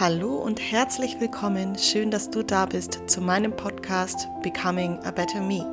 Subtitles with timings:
[0.00, 1.78] Hallo und herzlich willkommen.
[1.78, 5.64] Schön, dass du da bist zu meinem Podcast Becoming a Better Me.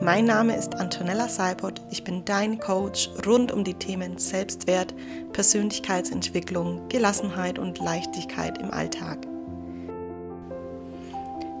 [0.00, 1.82] Mein Name ist Antonella Seibert.
[1.90, 4.94] Ich bin dein Coach rund um die Themen Selbstwert,
[5.34, 9.18] Persönlichkeitsentwicklung, Gelassenheit und Leichtigkeit im Alltag.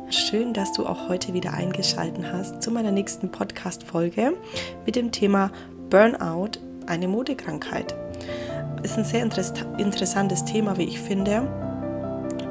[0.08, 4.38] Schön, dass du auch heute wieder eingeschaltet hast zu meiner nächsten Podcast-Folge
[4.86, 5.50] mit dem Thema
[5.90, 6.52] Burnout,
[6.86, 7.94] eine Modekrankheit.
[8.82, 11.69] Ist ein sehr interessantes Thema, wie ich finde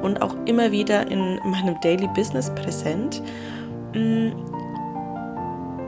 [0.02, 3.22] und auch immer wieder in meinem Daily Business präsent.
[3.94, 4.30] Mm,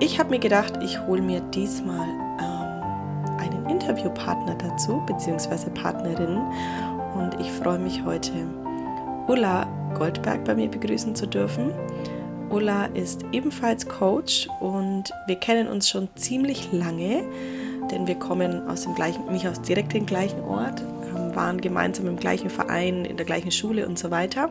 [0.01, 2.09] ich habe mir gedacht, ich hole mir diesmal
[2.41, 6.41] ähm, einen Interviewpartner dazu, beziehungsweise Partnerin.
[7.15, 8.33] Und ich freue mich heute,
[9.29, 11.73] Ulla Goldberg bei mir begrüßen zu dürfen.
[12.51, 17.25] Ulla ist ebenfalls Coach und wir kennen uns schon ziemlich lange,
[17.91, 20.83] denn wir kommen aus dem gleichen, nicht aus direkt dem gleichen Ort,
[21.34, 24.50] waren gemeinsam im gleichen Verein, in der gleichen Schule und so weiter,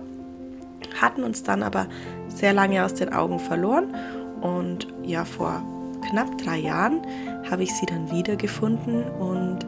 [0.99, 1.87] hatten uns dann aber
[2.27, 3.93] sehr lange aus den Augen verloren.
[4.41, 5.63] Und ja, vor
[6.09, 7.01] knapp drei Jahren
[7.49, 9.59] habe ich sie dann wiedergefunden und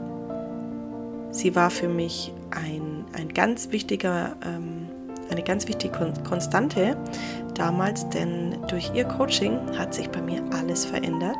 [1.31, 4.89] sie war für mich ein, ein ganz wichtiger, ähm,
[5.33, 6.95] eine ganz wichtige Konstante
[7.53, 11.37] damals, denn durch ihr Coaching hat sich bei mir alles verändert.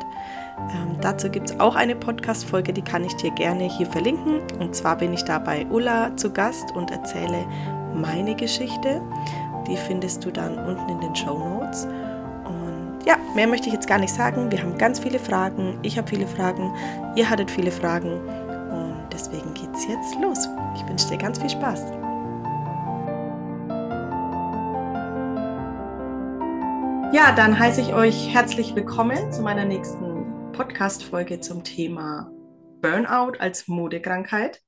[0.58, 4.40] Ähm, dazu gibt es auch eine Podcast-Folge, die kann ich dir gerne hier verlinken.
[4.60, 7.44] Und zwar bin ich da bei Ulla zu Gast und erzähle
[7.94, 9.00] meine Geschichte.
[9.66, 11.86] Die findest du dann unten in den Show Notes.
[12.44, 14.50] Und ja, mehr möchte ich jetzt gar nicht sagen.
[14.50, 15.78] Wir haben ganz viele Fragen.
[15.82, 16.72] Ich habe viele Fragen.
[17.16, 18.12] Ihr hattet viele Fragen.
[18.70, 20.48] Und deswegen geht's jetzt los.
[20.76, 22.03] Ich wünsche dir ganz viel Spaß.
[27.14, 32.28] Ja, dann heiße ich euch herzlich willkommen zu meiner nächsten Podcast-Folge zum Thema
[32.80, 34.60] Burnout als Modekrankheit.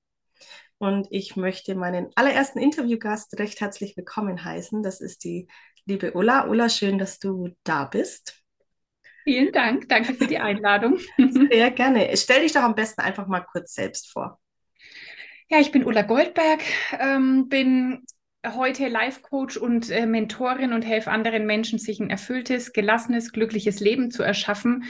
[0.79, 4.85] Und ich möchte meinen allerersten Interviewgast recht herzlich willkommen heißen.
[4.85, 5.49] Das ist die
[5.87, 6.47] liebe Ulla.
[6.47, 8.41] Ulla, schön, dass du da bist.
[9.25, 9.89] Vielen Dank.
[9.89, 11.01] Danke für die Einladung.
[11.51, 12.17] Sehr gerne.
[12.17, 14.39] Stell dich doch am besten einfach mal kurz selbst vor.
[15.49, 16.63] Ja, ich bin Ulla Goldberg,
[17.01, 18.07] ähm, bin
[18.55, 24.11] heute Life-Coach und äh, Mentorin und helfe anderen Menschen, sich ein erfülltes, gelassenes, glückliches Leben
[24.11, 24.85] zu erschaffen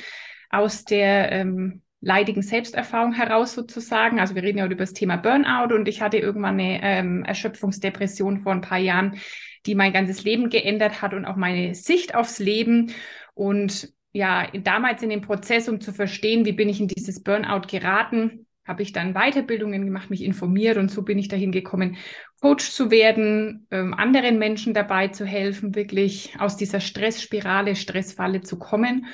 [0.50, 4.20] aus der ähm, leidigen Selbsterfahrung heraus sozusagen.
[4.20, 8.40] Also wir reden ja über das Thema Burnout und ich hatte irgendwann eine ähm, Erschöpfungsdepression
[8.42, 9.18] vor ein paar Jahren,
[9.64, 12.92] die mein ganzes Leben geändert hat und auch meine Sicht aufs Leben.
[13.34, 17.66] Und ja, damals in dem Prozess, um zu verstehen, wie bin ich in dieses Burnout
[17.68, 21.96] geraten, habe ich dann Weiterbildungen gemacht, mich informiert und so bin ich dahin gekommen,
[22.40, 28.58] Coach zu werden, ähm, anderen Menschen dabei zu helfen, wirklich aus dieser Stressspirale, Stressfalle zu
[28.58, 29.06] kommen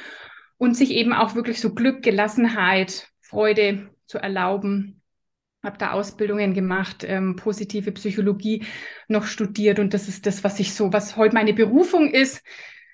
[0.57, 5.03] und sich eben auch wirklich so Glück, Gelassenheit, Freude zu erlauben.
[5.63, 8.65] Habe da Ausbildungen gemacht, ähm, positive Psychologie
[9.07, 12.43] noch studiert und das ist das, was ich so, was heute meine Berufung ist,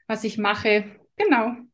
[0.07, 0.85] was ich mache.
[1.17, 1.68] Genau.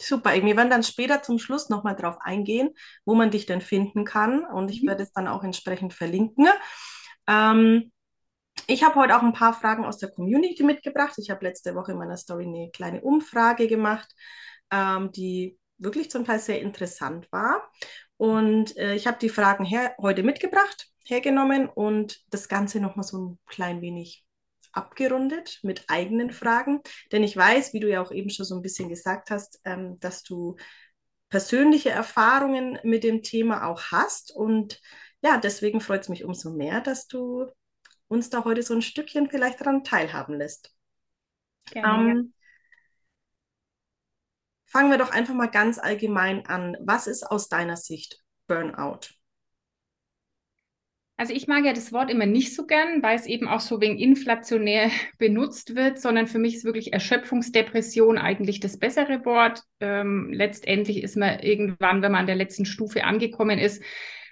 [0.00, 2.70] Super, wir werden dann später zum Schluss nochmal drauf eingehen,
[3.04, 4.88] wo man dich denn finden kann und ich mhm.
[4.88, 6.46] werde es dann auch entsprechend verlinken.
[7.26, 7.92] Ähm,
[8.66, 11.14] ich habe heute auch ein paar Fragen aus der Community mitgebracht.
[11.16, 14.14] Ich habe letzte Woche in meiner Story eine kleine Umfrage gemacht
[14.70, 17.70] ähm, die wirklich zum Teil sehr interessant war.
[18.16, 23.18] Und äh, ich habe die Fragen her heute mitgebracht, hergenommen und das Ganze nochmal so
[23.18, 24.24] ein klein wenig
[24.72, 26.80] abgerundet mit eigenen Fragen.
[27.12, 29.98] Denn ich weiß, wie du ja auch eben schon so ein bisschen gesagt hast, ähm,
[30.00, 30.56] dass du
[31.28, 34.34] persönliche Erfahrungen mit dem Thema auch hast.
[34.34, 34.80] Und
[35.22, 37.46] ja, deswegen freut es mich umso mehr, dass du
[38.08, 40.74] uns da heute so ein Stückchen vielleicht daran teilhaben lässt.
[41.66, 42.32] Gerne, ähm,
[44.70, 46.76] Fangen wir doch einfach mal ganz allgemein an.
[46.80, 49.17] Was ist aus deiner Sicht Burnout?
[51.20, 53.80] Also ich mag ja das Wort immer nicht so gern, weil es eben auch so
[53.80, 59.64] wegen inflationär benutzt wird, sondern für mich ist wirklich Erschöpfungsdepression eigentlich das bessere Wort.
[59.80, 63.82] Ähm, letztendlich ist man irgendwann, wenn man an der letzten Stufe angekommen ist,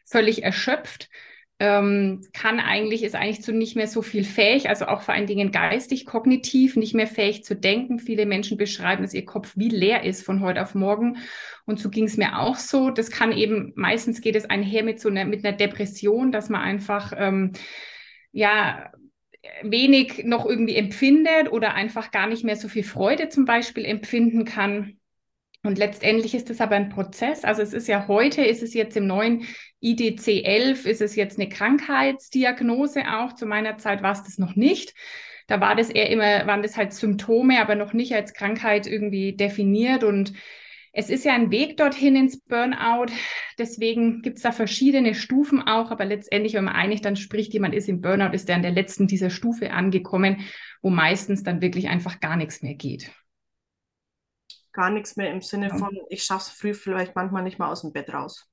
[0.04, 1.08] völlig erschöpft
[1.58, 5.26] ähm, kann eigentlich, ist eigentlich zu nicht mehr so viel fähig, also auch vor allen
[5.26, 7.98] Dingen geistig, kognitiv, nicht mehr fähig zu denken.
[7.98, 11.16] Viele Menschen beschreiben, dass ihr Kopf wie leer ist von heute auf morgen.
[11.64, 12.90] Und so ging es mir auch so.
[12.90, 16.60] Das kann eben, meistens geht es einher mit so einer, mit einer Depression, dass man
[16.60, 17.52] einfach, ähm,
[18.32, 18.92] ja,
[19.62, 24.44] wenig noch irgendwie empfindet oder einfach gar nicht mehr so viel Freude zum Beispiel empfinden
[24.44, 24.98] kann.
[25.62, 27.44] Und letztendlich ist es aber ein Prozess.
[27.44, 29.46] Also es ist ja heute, ist es jetzt im neuen
[29.82, 33.34] IDC-11, ist es jetzt eine Krankheitsdiagnose auch.
[33.34, 34.94] Zu meiner Zeit war es das noch nicht.
[35.46, 39.36] Da war das eher immer, waren das halt Symptome, aber noch nicht als Krankheit irgendwie
[39.36, 40.02] definiert.
[40.04, 40.32] Und
[40.92, 43.12] Es ist ja ein Weg dorthin ins Burnout.
[43.58, 45.90] Deswegen gibt es da verschiedene Stufen auch.
[45.90, 48.72] Aber letztendlich, wenn man einig dann spricht, jemand ist im Burnout, ist der an der
[48.72, 50.40] letzten dieser Stufe angekommen,
[50.82, 53.10] wo meistens dann wirklich einfach gar nichts mehr geht.
[54.72, 57.80] Gar nichts mehr im Sinne von, ich schaffe es früh vielleicht manchmal nicht mal aus
[57.80, 58.48] dem Bett raus.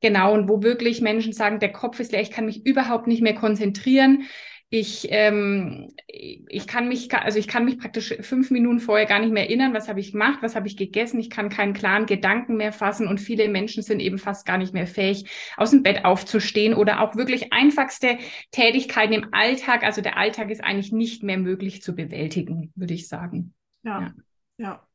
[0.00, 3.22] Genau, und wo wirklich Menschen sagen, der Kopf ist leer, ich kann mich überhaupt nicht
[3.22, 4.24] mehr konzentrieren.
[4.68, 9.32] Ich, ähm, ich kann mich, also ich kann mich praktisch fünf Minuten vorher gar nicht
[9.32, 11.20] mehr erinnern, was habe ich gemacht, was habe ich gegessen.
[11.20, 14.74] Ich kann keinen klaren Gedanken mehr fassen und viele Menschen sind eben fast gar nicht
[14.74, 18.18] mehr fähig, aus dem Bett aufzustehen oder auch wirklich einfachste
[18.50, 19.84] Tätigkeiten im Alltag.
[19.84, 23.54] Also der Alltag ist eigentlich nicht mehr möglich zu bewältigen, würde ich sagen.
[23.84, 24.14] Ja, ja.
[24.58, 24.88] ja.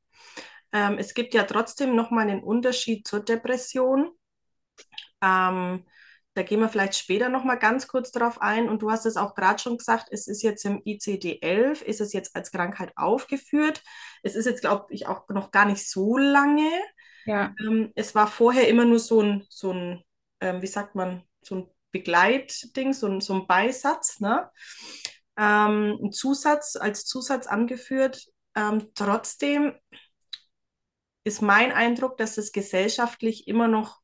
[0.74, 4.12] Ähm, es gibt ja trotzdem nochmal einen Unterschied zur Depression.
[5.22, 5.86] Ähm,
[6.34, 8.70] da gehen wir vielleicht später noch mal ganz kurz darauf ein.
[8.70, 12.14] Und du hast es auch gerade schon gesagt, es ist jetzt im ICD-11, ist es
[12.14, 13.84] jetzt als Krankheit aufgeführt.
[14.24, 16.70] Es ist jetzt, glaube ich, auch noch gar nicht so lange.
[17.26, 17.54] Ja.
[17.60, 20.04] Ähm, es war vorher immer nur so ein, so ein
[20.42, 24.50] ähm, wie sagt man, so ein Begleitding, so ein, so ein Beisatz, ne?
[25.38, 28.28] Ähm, ein Zusatz, als Zusatz angeführt.
[28.56, 29.76] Ähm, trotzdem
[31.24, 34.01] ist mein Eindruck, dass es gesellschaftlich immer noch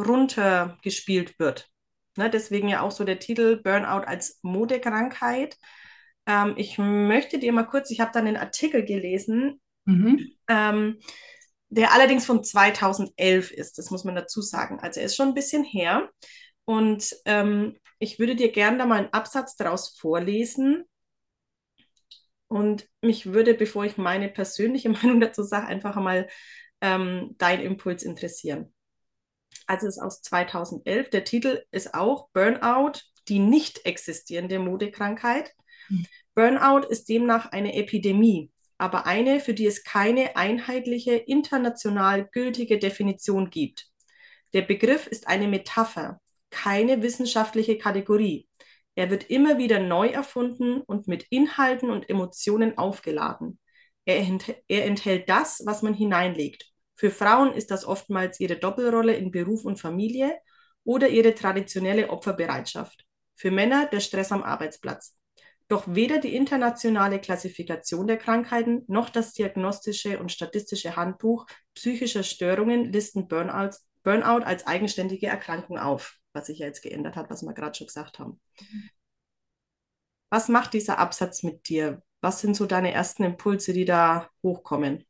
[0.00, 1.68] runtergespielt wird.
[2.16, 5.56] Ne, deswegen ja auch so der Titel Burnout als Modekrankheit.
[6.26, 10.32] Ähm, ich möchte dir mal kurz, ich habe dann den Artikel gelesen, mhm.
[10.48, 10.98] ähm,
[11.68, 14.80] der allerdings von 2011 ist, das muss man dazu sagen.
[14.80, 16.10] Also er ist schon ein bisschen her.
[16.64, 20.84] Und ähm, ich würde dir gerne da mal einen Absatz daraus vorlesen.
[22.48, 26.28] Und mich würde, bevor ich meine persönliche Meinung dazu sage, einfach mal
[26.80, 28.74] ähm, dein Impuls interessieren
[29.70, 31.10] also ist aus 2011.
[31.10, 35.54] Der Titel ist auch Burnout, die nicht existierende Modekrankheit.
[35.88, 36.06] Mhm.
[36.34, 43.50] Burnout ist demnach eine Epidemie, aber eine, für die es keine einheitliche, international gültige Definition
[43.50, 43.86] gibt.
[44.54, 46.20] Der Begriff ist eine Metapher,
[46.50, 48.48] keine wissenschaftliche Kategorie.
[48.96, 53.60] Er wird immer wieder neu erfunden und mit Inhalten und Emotionen aufgeladen.
[54.04, 56.69] Er, ent er enthält das, was man hineinlegt
[57.00, 60.38] für Frauen ist das oftmals ihre Doppelrolle in Beruf und Familie
[60.84, 63.06] oder ihre traditionelle Opferbereitschaft.
[63.36, 65.16] Für Männer der Stress am Arbeitsplatz.
[65.68, 72.92] Doch weder die internationale Klassifikation der Krankheiten noch das diagnostische und statistische Handbuch psychischer Störungen
[72.92, 77.54] listen Burnout, Burnout als eigenständige Erkrankung auf, was sich ja jetzt geändert hat, was wir
[77.54, 78.38] gerade schon gesagt haben.
[80.28, 82.02] Was macht dieser Absatz mit dir?
[82.20, 85.06] Was sind so deine ersten Impulse, die da hochkommen?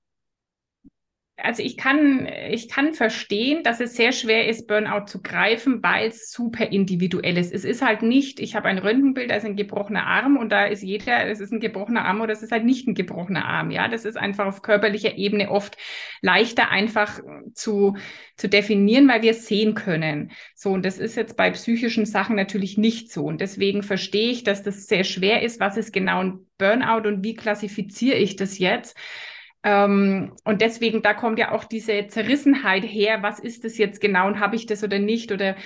[1.42, 6.08] Also ich kann, ich kann verstehen, dass es sehr schwer ist, Burnout zu greifen, weil
[6.08, 7.52] es super individuell ist.
[7.52, 10.66] Es ist halt nicht, ich habe ein Röntgenbild, da ist ein gebrochener Arm und da
[10.66, 13.70] ist jeder, es ist ein gebrochener Arm oder es ist halt nicht ein gebrochener Arm.
[13.70, 15.76] Ja, das ist einfach auf körperlicher Ebene oft
[16.22, 17.20] leichter einfach
[17.54, 17.96] zu,
[18.37, 20.32] zu definieren, weil wir es sehen können.
[20.54, 23.25] So, und das ist jetzt bei psychischen Sachen natürlich nicht so.
[23.25, 25.60] Und deswegen verstehe ich, dass das sehr schwer ist.
[25.60, 28.96] Was ist genau ein Burnout und wie klassifiziere ich das jetzt?
[29.62, 34.26] Ähm, und deswegen, da kommt ja auch diese Zerrissenheit her, was ist das jetzt genau
[34.26, 35.32] und habe ich das oder nicht?
[35.32, 35.56] Oder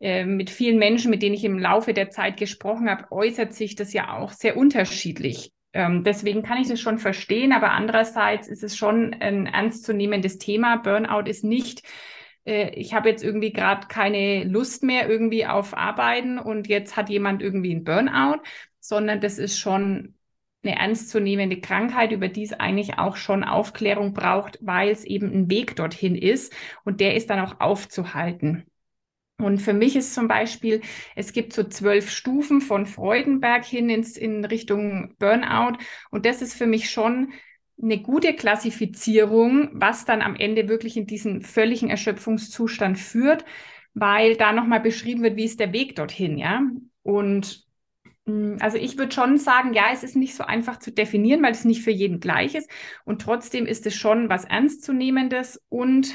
[0.00, 3.74] äh, mit vielen Menschen, mit denen ich im Laufe der Zeit gesprochen habe, äußert sich
[3.74, 5.52] das ja auch sehr unterschiedlich.
[5.72, 10.76] Ähm, deswegen kann ich das schon verstehen, aber andererseits ist es schon ein ernstzunehmendes Thema.
[10.76, 11.82] Burnout ist nicht
[12.44, 17.08] äh, ich habe jetzt irgendwie gerade keine Lust mehr irgendwie auf Arbeiten und jetzt hat
[17.08, 18.42] jemand irgendwie ein Burnout,
[18.80, 20.14] sondern das ist schon
[20.62, 25.50] eine ernstzunehmende Krankheit, über die es eigentlich auch schon Aufklärung braucht, weil es eben ein
[25.50, 26.52] Weg dorthin ist
[26.84, 28.64] und der ist dann auch aufzuhalten.
[29.38, 30.82] Und für mich ist zum Beispiel,
[31.16, 35.78] es gibt so zwölf Stufen von Freudenberg hin ins, in Richtung Burnout.
[36.10, 37.32] Und das ist für mich schon
[37.82, 43.44] eine gute Klassifizierung, was dann am Ende wirklich in diesen völligen Erschöpfungszustand führt,
[43.94, 46.62] weil da nochmal beschrieben wird, wie ist der Weg dorthin, ja.
[47.02, 47.66] Und
[48.24, 51.64] also ich würde schon sagen, ja, es ist nicht so einfach zu definieren, weil es
[51.64, 52.70] nicht für jeden gleich ist.
[53.04, 55.60] Und trotzdem ist es schon was Ernstzunehmendes.
[55.68, 56.14] Und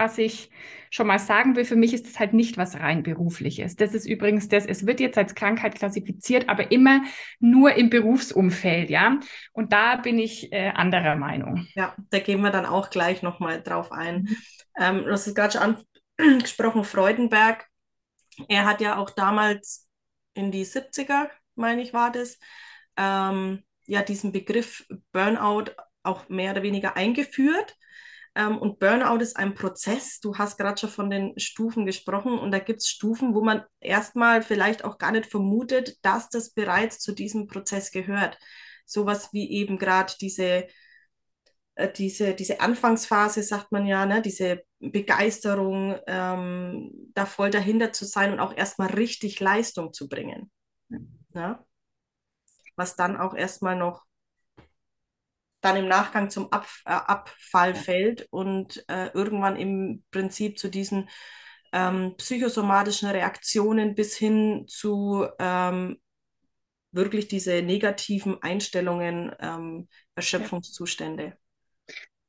[0.00, 0.50] was ich
[0.90, 3.76] schon mal sagen will, für mich ist es halt nicht was rein berufliches.
[3.76, 7.02] Das ist übrigens das, es wird jetzt als Krankheit klassifiziert, aber immer
[7.38, 9.20] nur im Berufsumfeld, ja.
[9.52, 11.66] Und da bin ich äh, anderer Meinung.
[11.74, 14.22] Ja, da gehen wir dann auch gleich nochmal drauf ein.
[14.22, 14.36] Mhm.
[14.78, 15.76] Ähm, du hast es gerade schon
[16.16, 17.66] angesprochen, Freudenberg.
[18.48, 19.89] Er hat ja auch damals
[20.34, 22.38] in die 70er, meine ich, war das,
[22.96, 25.72] ähm, ja, diesen Begriff Burnout
[26.02, 27.76] auch mehr oder weniger eingeführt.
[28.34, 30.20] Ähm, und Burnout ist ein Prozess.
[30.20, 33.64] Du hast gerade schon von den Stufen gesprochen und da gibt es Stufen, wo man
[33.80, 38.38] erstmal vielleicht auch gar nicht vermutet, dass das bereits zu diesem Prozess gehört.
[38.86, 40.66] Sowas wie eben gerade diese
[41.88, 48.32] diese, diese Anfangsphase, sagt man ja, ne, diese Begeisterung, ähm, da voll dahinter zu sein
[48.32, 50.50] und auch erstmal richtig Leistung zu bringen.
[51.32, 51.58] Ne?
[52.76, 54.04] Was dann auch erstmal noch
[55.60, 61.08] dann im Nachgang zum Ab äh, Abfall fällt und äh, irgendwann im Prinzip zu diesen
[61.72, 66.00] ähm, psychosomatischen Reaktionen bis hin zu ähm,
[66.92, 71.36] wirklich diese negativen Einstellungen, ähm, Erschöpfungszustände.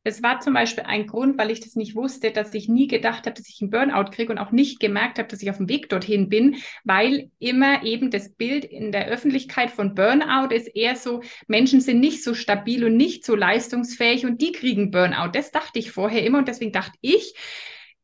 [0.04, 3.28] Es war zum Beispiel ein Grund, weil ich das nicht wusste, dass ich nie gedacht
[3.28, 5.70] habe, dass ich einen Burnout kriege und auch nicht gemerkt habe, dass ich auf dem
[5.70, 10.96] Weg dorthin bin, weil immer eben das Bild in der Öffentlichkeit von Burnout ist eher
[10.96, 15.34] so, Menschen sind nicht so stabil und nicht so leistungsfähig und die kriegen Burnout.
[15.34, 17.36] Das dachte ich vorher immer und deswegen dachte ich,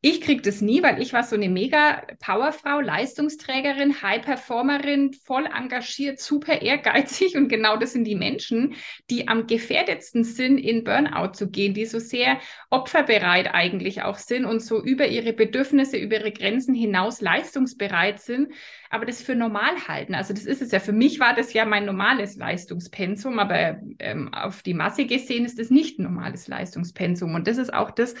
[0.00, 6.20] ich kriege das nie, weil ich war so eine mega Powerfrau, Leistungsträgerin, High-Performerin, voll engagiert,
[6.20, 8.74] super ehrgeizig und genau das sind die Menschen,
[9.10, 12.38] die am gefährdetsten sind, in Burnout zu gehen, die so sehr
[12.70, 18.52] opferbereit eigentlich auch sind und so über ihre Bedürfnisse, über ihre Grenzen hinaus leistungsbereit sind,
[18.90, 20.14] aber das für normal halten.
[20.14, 20.78] Also das ist es ja.
[20.78, 25.58] Für mich war das ja mein normales Leistungspensum, aber ähm, auf die Masse gesehen ist
[25.58, 28.14] es nicht ein normales Leistungspensum und das ist auch das,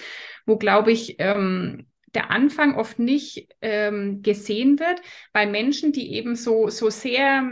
[0.48, 5.00] wo, glaube ich, ähm, der Anfang oft nicht ähm, gesehen wird,
[5.32, 7.48] weil Menschen, die eben so, so sehr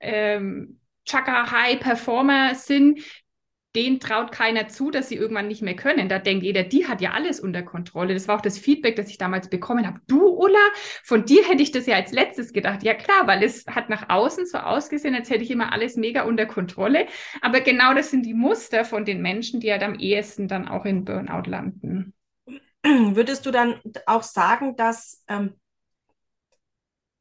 [0.00, 3.00] ähm, Chaka High Performer sind,
[3.74, 6.08] denen traut keiner zu, dass sie irgendwann nicht mehr können.
[6.08, 8.14] Da denkt jeder, die hat ja alles unter Kontrolle.
[8.14, 9.98] Das war auch das Feedback, das ich damals bekommen habe.
[10.06, 10.64] Du, Ulla,
[11.02, 12.84] von dir hätte ich das ja als letztes gedacht.
[12.84, 16.22] Ja klar, weil es hat nach außen so ausgesehen, als hätte ich immer alles mega
[16.22, 17.06] unter Kontrolle.
[17.40, 20.84] Aber genau das sind die Muster von den Menschen, die halt am ehesten dann auch
[20.84, 22.14] in Burnout landen.
[23.16, 25.54] Würdest du dann auch sagen, dass ähm,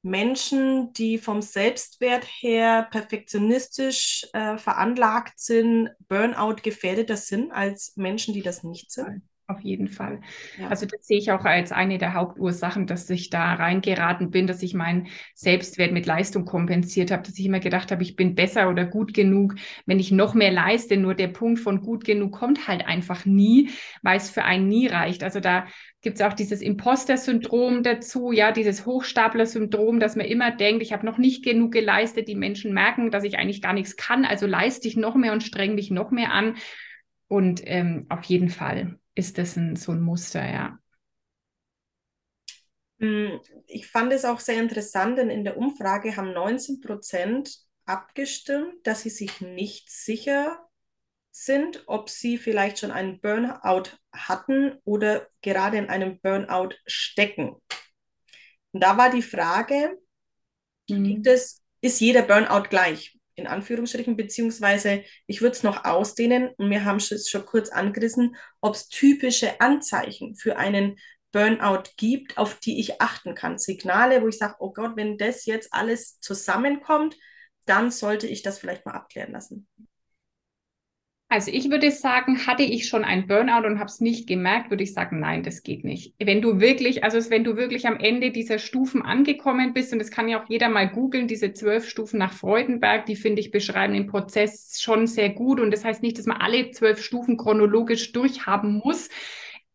[0.02, 8.42] Menschen, die vom Selbstwert her perfektionistisch äh, veranlagt sind, Burnout gefährdeter sind als Menschen, die
[8.42, 9.24] das nicht sind?
[9.54, 10.22] Auf jeden Fall.
[10.60, 10.68] Ja.
[10.70, 14.64] Also das sehe ich auch als eine der Hauptursachen, dass ich da reingeraten bin, dass
[14.64, 18.70] ich meinen Selbstwert mit Leistung kompensiert habe, dass ich immer gedacht habe, ich bin besser
[18.70, 19.56] oder gut genug,
[19.86, 20.98] wenn ich noch mehr leiste.
[20.98, 23.70] Nur der Punkt von gut genug kommt halt einfach nie,
[24.02, 25.24] weil es für einen nie reicht.
[25.24, 25.68] Also da
[26.02, 31.06] gibt es auch dieses Imposter-Syndrom dazu, ja, dieses Hochstapler-Syndrom, dass man immer denkt, ich habe
[31.06, 32.28] noch nicht genug geleistet.
[32.28, 35.44] Die Menschen merken, dass ich eigentlich gar nichts kann, also leiste ich noch mehr und
[35.44, 36.56] streng mich noch mehr an.
[37.28, 40.80] Und ähm, auf jeden Fall ist das ein, so ein Muster, ja.
[43.00, 48.76] Hm, ich fand es auch sehr interessant, denn in der Umfrage haben 19 Prozent abgestimmt,
[48.88, 50.58] dass sie sich nicht sicher
[51.32, 57.56] sind, ob sie vielleicht schon einen Burnout hatten oder gerade in einem Burnout stecken.
[58.72, 59.98] Und da war die Frage,
[60.90, 61.22] mhm.
[61.26, 63.13] es, ist jeder Burnout gleich?
[63.36, 68.36] In Anführungsstrichen, beziehungsweise ich würde es noch ausdehnen und wir haben es schon kurz angerissen,
[68.62, 70.98] ob es typische Anzeichen für einen
[71.32, 73.58] Burnout gibt, auf die ich achten kann.
[73.58, 77.18] Signale, wo ich sage, oh Gott, wenn das jetzt alles zusammenkommt,
[77.66, 79.68] dann sollte ich das vielleicht mal abklären lassen.
[81.34, 84.84] Also ich würde sagen, hatte ich schon ein Burnout und habe es nicht gemerkt, würde
[84.84, 86.14] ich sagen, nein, das geht nicht.
[86.20, 90.12] Wenn du wirklich, also wenn du wirklich am Ende dieser Stufen angekommen bist, und das
[90.12, 93.96] kann ja auch jeder mal googeln, diese zwölf Stufen nach Freudenberg, die finde ich beschreiben
[93.96, 95.60] den Prozess schon sehr gut.
[95.60, 99.10] Und das heißt nicht, dass man alle zwölf Stufen chronologisch durchhaben muss.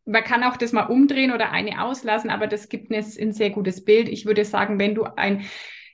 [0.05, 3.51] Man kann auch das mal umdrehen oder eine auslassen, aber das gibt ein, ein sehr
[3.51, 4.09] gutes Bild.
[4.09, 5.45] Ich würde sagen, wenn du ein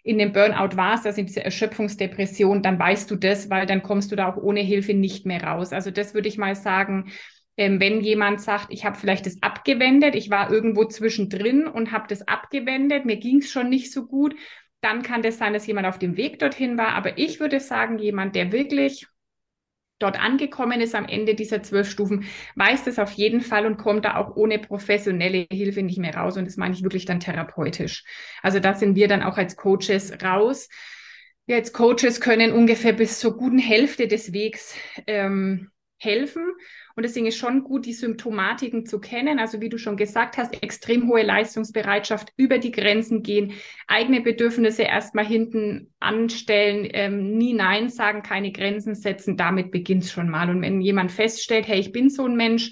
[0.05, 4.13] in dem Burnout warst, also in dieser Erschöpfungsdepression, dann weißt du das, weil dann kommst
[4.13, 5.73] du da auch ohne Hilfe nicht mehr raus.
[5.73, 7.11] Also das würde ich mal sagen,
[7.57, 12.05] ähm, wenn jemand sagt, ich habe vielleicht das abgewendet, ich war irgendwo zwischendrin und habe
[12.09, 14.35] das abgewendet, mir ging es schon nicht so gut,
[14.83, 16.89] dann kann das sein, dass jemand auf dem Weg dorthin war.
[16.89, 19.07] Aber ich würde sagen, jemand, der wirklich
[19.99, 22.25] dort angekommen ist am Ende dieser zwölf Stufen,
[22.57, 26.37] weiß das auf jeden Fall und kommt da auch ohne professionelle Hilfe nicht mehr raus.
[26.37, 28.05] Und das meine ich wirklich dann therapeutisch.
[28.43, 30.69] Also da sind wir dann auch als Coaches raus.
[31.47, 34.75] Wir als Coaches können ungefähr bis zur guten Hälfte des Wegs
[35.07, 36.53] ähm, helfen.
[36.97, 39.39] Und deswegen ist schon gut, die Symptomatiken zu kennen.
[39.39, 43.53] Also wie du schon gesagt hast, extrem hohe Leistungsbereitschaft, über die Grenzen gehen,
[43.89, 49.37] eigene Bedürfnisse erstmal hinten anstellen, ähm, nie Nein sagen, keine Grenzen setzen.
[49.37, 50.51] Damit beginnt es schon mal.
[50.51, 52.71] Und wenn jemand feststellt, hey, ich bin so ein Mensch,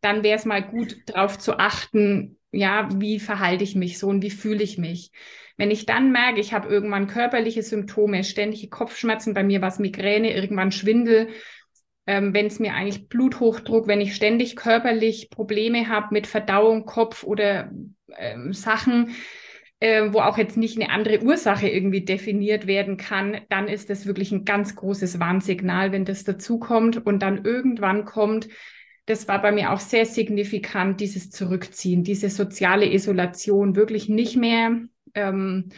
[0.00, 4.22] dann wäre es mal gut, darauf zu achten, ja, wie verhalte ich mich so und
[4.22, 5.10] wie fühle ich mich.
[5.56, 10.34] Wenn ich dann merke, ich habe irgendwann körperliche Symptome, ständige Kopfschmerzen, bei mir was Migräne,
[10.34, 11.28] irgendwann Schwindel,
[12.06, 17.24] ähm, wenn es mir eigentlich Bluthochdruck, wenn ich ständig körperlich Probleme habe mit Verdauung, Kopf
[17.24, 17.70] oder
[18.16, 19.10] ähm, Sachen,
[19.80, 24.06] äh, wo auch jetzt nicht eine andere Ursache irgendwie definiert werden kann, dann ist das
[24.06, 28.48] wirklich ein ganz großes Warnsignal, wenn das dazukommt und dann irgendwann kommt,
[29.06, 34.80] das war bei mir auch sehr signifikant, dieses Zurückziehen, diese soziale Isolation, wirklich nicht mehr.
[35.14, 35.68] Ähm,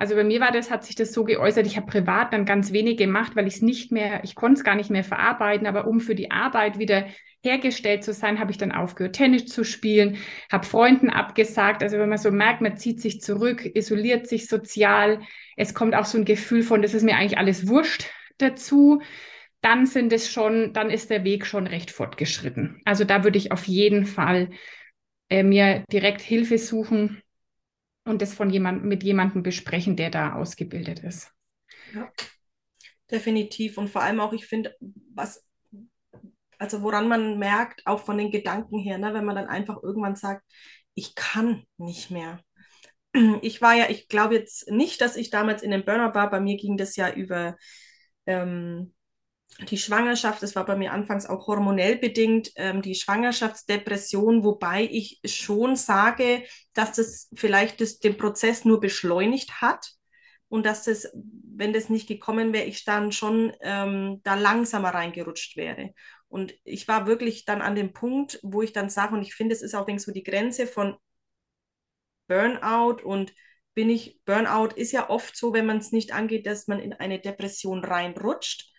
[0.00, 2.72] also bei mir war das, hat sich das so geäußert, ich habe privat dann ganz
[2.72, 5.86] wenig gemacht, weil ich es nicht mehr, ich konnte es gar nicht mehr verarbeiten, aber
[5.86, 7.06] um für die Arbeit wieder
[7.42, 10.16] hergestellt zu sein, habe ich dann aufgehört, Tennis zu spielen,
[10.50, 11.82] habe Freunden abgesagt.
[11.82, 15.20] Also wenn man so merkt, man zieht sich zurück, isoliert sich sozial,
[15.56, 18.06] es kommt auch so ein Gefühl von, das ist mir eigentlich alles wurscht
[18.38, 19.02] dazu
[19.62, 22.80] dann sind es schon, dann ist der Weg schon recht fortgeschritten.
[22.86, 24.48] Also da würde ich auf jeden Fall
[25.28, 27.22] äh, mir direkt Hilfe suchen
[28.04, 31.32] und das von jemand, mit jemandem besprechen, der da ausgebildet ist.
[31.94, 32.10] Ja,
[33.10, 33.78] definitiv.
[33.78, 34.74] Und vor allem auch, ich finde,
[35.14, 35.44] was,
[36.58, 40.16] also woran man merkt, auch von den Gedanken her, ne, wenn man dann einfach irgendwann
[40.16, 40.44] sagt,
[40.94, 42.40] ich kann nicht mehr.
[43.42, 46.30] Ich war ja, ich glaube jetzt nicht, dass ich damals in den Burner war.
[46.30, 47.56] Bei mir ging das ja über
[48.24, 48.94] ähm,
[49.68, 55.20] die Schwangerschaft, das war bei mir anfangs auch hormonell bedingt, ähm, die Schwangerschaftsdepression, wobei ich
[55.24, 59.92] schon sage, dass das vielleicht das, den Prozess nur beschleunigt hat
[60.48, 65.56] und dass das, wenn das nicht gekommen wäre, ich dann schon ähm, da langsamer reingerutscht
[65.56, 65.94] wäre.
[66.28, 69.54] Und ich war wirklich dann an dem Punkt, wo ich dann sage, und ich finde,
[69.54, 70.96] es ist auch so die Grenze von
[72.28, 73.34] Burnout und
[73.74, 76.92] bin ich, Burnout ist ja oft so, wenn man es nicht angeht, dass man in
[76.92, 78.69] eine Depression reinrutscht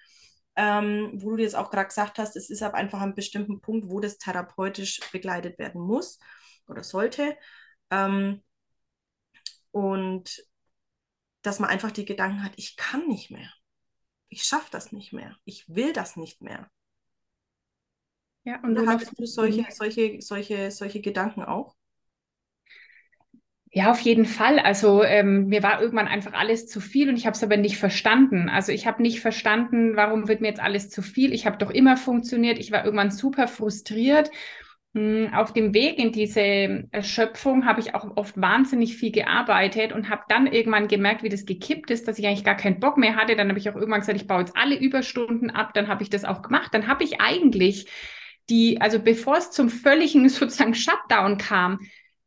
[0.55, 3.89] ähm, wo du jetzt auch gerade gesagt hast, es ist aber einfach ein bestimmten Punkt,
[3.89, 6.19] wo das therapeutisch begleitet werden muss
[6.67, 7.37] oder sollte.
[7.89, 8.43] Ähm,
[9.71, 10.45] und
[11.41, 13.51] dass man einfach die Gedanken hat, ich kann nicht mehr.
[14.29, 15.35] Ich schaffe das nicht mehr.
[15.43, 16.69] Ich will das nicht mehr.
[18.43, 21.75] Ja, und da hattest du solche, solche, solche, solche Gedanken auch?
[23.73, 24.59] Ja, auf jeden Fall.
[24.59, 27.77] Also ähm, mir war irgendwann einfach alles zu viel und ich habe es aber nicht
[27.77, 28.49] verstanden.
[28.49, 31.33] Also ich habe nicht verstanden, warum wird mir jetzt alles zu viel.
[31.33, 32.59] Ich habe doch immer funktioniert.
[32.59, 34.29] Ich war irgendwann super frustriert.
[34.93, 40.09] Hm, auf dem Weg in diese Erschöpfung habe ich auch oft wahnsinnig viel gearbeitet und
[40.09, 43.15] habe dann irgendwann gemerkt, wie das gekippt ist, dass ich eigentlich gar keinen Bock mehr
[43.15, 43.37] hatte.
[43.37, 45.73] Dann habe ich auch irgendwann gesagt, ich baue jetzt alle Überstunden ab.
[45.73, 46.73] Dann habe ich das auch gemacht.
[46.73, 47.85] Dann habe ich eigentlich
[48.49, 51.79] die, also bevor es zum völligen sozusagen Shutdown kam,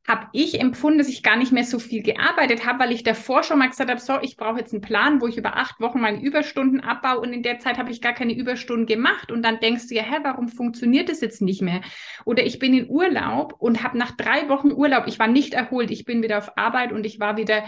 [0.06, 3.42] habe ich empfunden, dass ich gar nicht mehr so viel gearbeitet habe, weil ich davor
[3.42, 6.00] schon mal gesagt habe, so, ich brauche jetzt einen Plan, wo ich über acht Wochen
[6.00, 9.60] meine Überstunden abbaue und in der Zeit habe ich gar keine Überstunden gemacht und dann
[9.60, 11.80] denkst du ja, hä, warum funktioniert das jetzt nicht mehr?
[12.26, 15.90] Oder ich bin in Urlaub und habe nach drei Wochen Urlaub, ich war nicht erholt,
[15.90, 17.64] ich bin wieder auf Arbeit und ich war wieder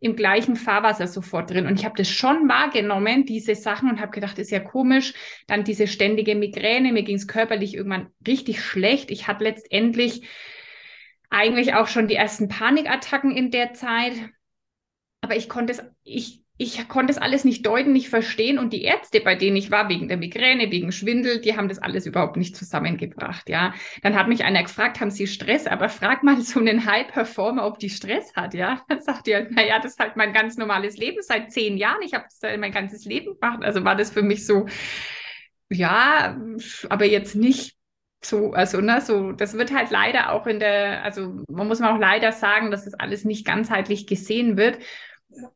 [0.00, 1.66] im gleichen Fahrwasser sofort drin.
[1.66, 5.12] Und ich habe das schon wahrgenommen, diese Sachen, und habe gedacht, ist ja komisch.
[5.48, 9.10] Dann diese ständige Migräne, mir ging es körperlich irgendwann richtig schlecht.
[9.10, 10.22] Ich hatte letztendlich
[11.30, 14.14] eigentlich auch schon die ersten Panikattacken in der Zeit.
[15.20, 18.58] Aber ich konnte es, ich, ich konnte es alles nicht deuten, nicht verstehen.
[18.58, 21.78] Und die Ärzte, bei denen ich war, wegen der Migräne, wegen Schwindel, die haben das
[21.78, 23.48] alles überhaupt nicht zusammengebracht.
[23.48, 25.66] Ja, dann hat mich einer gefragt, haben Sie Stress?
[25.66, 28.54] Aber frag mal so einen High-Performer, ob die Stress hat.
[28.54, 32.02] Ja, dann sagt er, naja, das ist halt mein ganz normales Leben seit zehn Jahren.
[32.02, 33.62] Ich habe das mein ganzes Leben gemacht.
[33.62, 34.66] Also war das für mich so,
[35.70, 36.36] ja,
[36.88, 37.77] aber jetzt nicht
[38.22, 41.94] so, also, ne, so, das wird halt leider auch in der, also man muss man
[41.94, 44.78] auch leider sagen, dass das alles nicht ganzheitlich gesehen wird.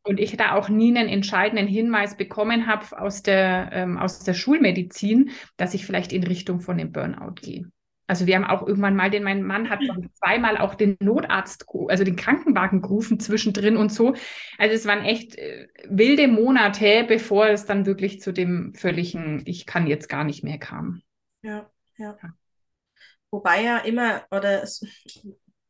[0.02, 4.34] Und ich da auch nie einen entscheidenden Hinweis bekommen habe aus der, ähm, aus der
[4.34, 7.70] Schulmedizin, dass ich vielleicht in Richtung von dem Burnout gehe.
[8.06, 9.80] Also wir haben auch irgendwann mal, den mein Mann hat
[10.14, 14.14] zweimal auch den Notarzt, also den Krankenwagen gerufen zwischendrin und so.
[14.58, 19.66] Also es waren echt äh, wilde Monate, bevor es dann wirklich zu dem völligen, ich
[19.66, 21.00] kann jetzt gar nicht mehr kam.
[21.42, 22.18] Ja, ja.
[22.22, 22.34] ja.
[23.32, 24.82] Wobei ja immer, oder es,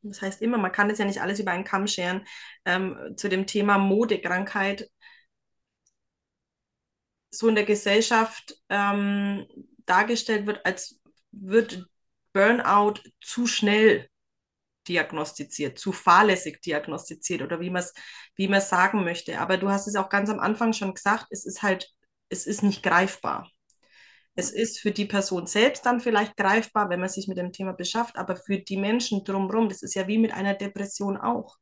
[0.02, 2.26] das heißt immer, man kann das ja nicht alles über einen Kamm scheren,
[2.66, 4.90] ähm, zu dem Thema Modekrankheit
[7.30, 9.46] so in der Gesellschaft ähm,
[9.86, 11.00] dargestellt wird, als
[11.32, 11.86] wird
[12.32, 14.08] Burnout zu schnell
[14.88, 17.94] diagnostiziert, zu fahrlässig diagnostiziert oder wie man es
[18.36, 19.40] wie sagen möchte.
[19.40, 21.90] Aber du hast es auch ganz am Anfang schon gesagt, es ist halt,
[22.30, 23.51] es ist nicht greifbar.
[24.34, 27.72] Es ist für die Person selbst dann vielleicht greifbar, wenn man sich mit dem Thema
[27.72, 31.56] beschafft, aber für die Menschen drumherum, das ist ja wie mit einer Depression auch.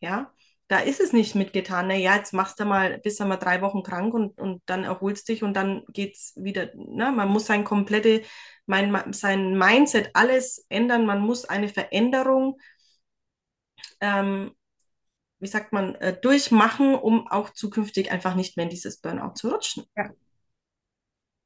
[0.00, 0.32] Ja,
[0.68, 3.82] da ist es nicht mitgetan, naja, jetzt machst du mal, bist du mal drei Wochen
[3.82, 6.70] krank und, und dann erholst dich und dann geht es wieder.
[6.74, 7.12] Ne?
[7.12, 8.22] Man muss sein komplette,
[8.66, 11.06] mein, sein Mindset, alles ändern.
[11.06, 12.58] Man muss eine Veränderung,
[14.00, 14.52] ähm,
[15.38, 19.50] wie sagt man, äh, durchmachen, um auch zukünftig einfach nicht mehr in dieses Burnout zu
[19.50, 19.84] rutschen.
[19.96, 20.10] Ja.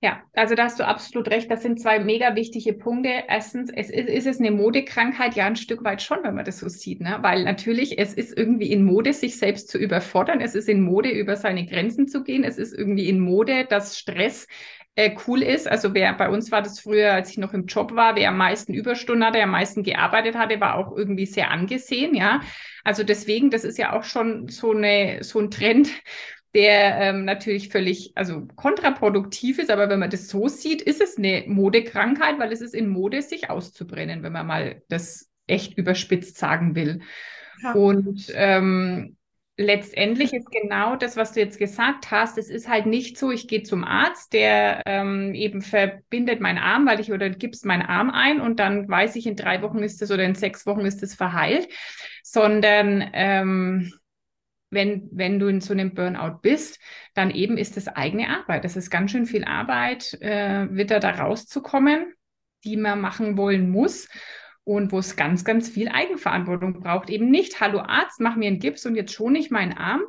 [0.00, 1.50] Ja, also da hast du absolut recht.
[1.50, 3.10] Das sind zwei mega wichtige Punkte.
[3.26, 5.34] Erstens, es ist, ist es eine Modekrankheit?
[5.34, 7.00] Ja, ein Stück weit schon, wenn man das so sieht.
[7.00, 7.18] Ne?
[7.22, 10.40] Weil natürlich, es ist irgendwie in Mode, sich selbst zu überfordern.
[10.40, 12.44] Es ist in Mode, über seine Grenzen zu gehen.
[12.44, 14.46] Es ist irgendwie in Mode, dass Stress
[14.94, 15.66] äh, cool ist.
[15.68, 18.36] Also wer bei uns war das früher, als ich noch im Job war, wer am
[18.36, 22.40] meisten Überstunden hatte, am meisten gearbeitet hatte, war auch irgendwie sehr angesehen, ja.
[22.84, 25.90] Also deswegen, das ist ja auch schon so eine so ein Trend,
[26.58, 31.16] der ähm, natürlich völlig also kontraproduktiv ist, aber wenn man das so sieht, ist es
[31.16, 36.36] eine Modekrankheit, weil es ist in Mode, sich auszubrennen, wenn man mal das echt überspitzt
[36.36, 36.98] sagen will.
[37.62, 37.74] Ja.
[37.74, 39.16] Und ähm,
[39.56, 43.46] letztendlich ist genau das, was du jetzt gesagt hast, es ist halt nicht so, ich
[43.46, 48.10] gehe zum Arzt, der ähm, eben verbindet meinen Arm, weil ich oder gibst meinen Arm
[48.10, 51.04] ein und dann weiß ich, in drei Wochen ist es oder in sechs Wochen ist
[51.04, 51.68] es verheilt,
[52.24, 53.92] sondern ähm,
[54.70, 56.78] wenn, wenn du in so einem Burnout bist,
[57.14, 58.64] dann eben ist das eigene Arbeit.
[58.64, 62.14] Das ist ganz schön viel Arbeit, äh, wieder da rauszukommen,
[62.64, 64.08] die man machen wollen muss
[64.64, 67.08] und wo es ganz, ganz viel Eigenverantwortung braucht.
[67.08, 70.02] Eben nicht, hallo Arzt, mach mir einen Gips und jetzt schon nicht meinen Arm,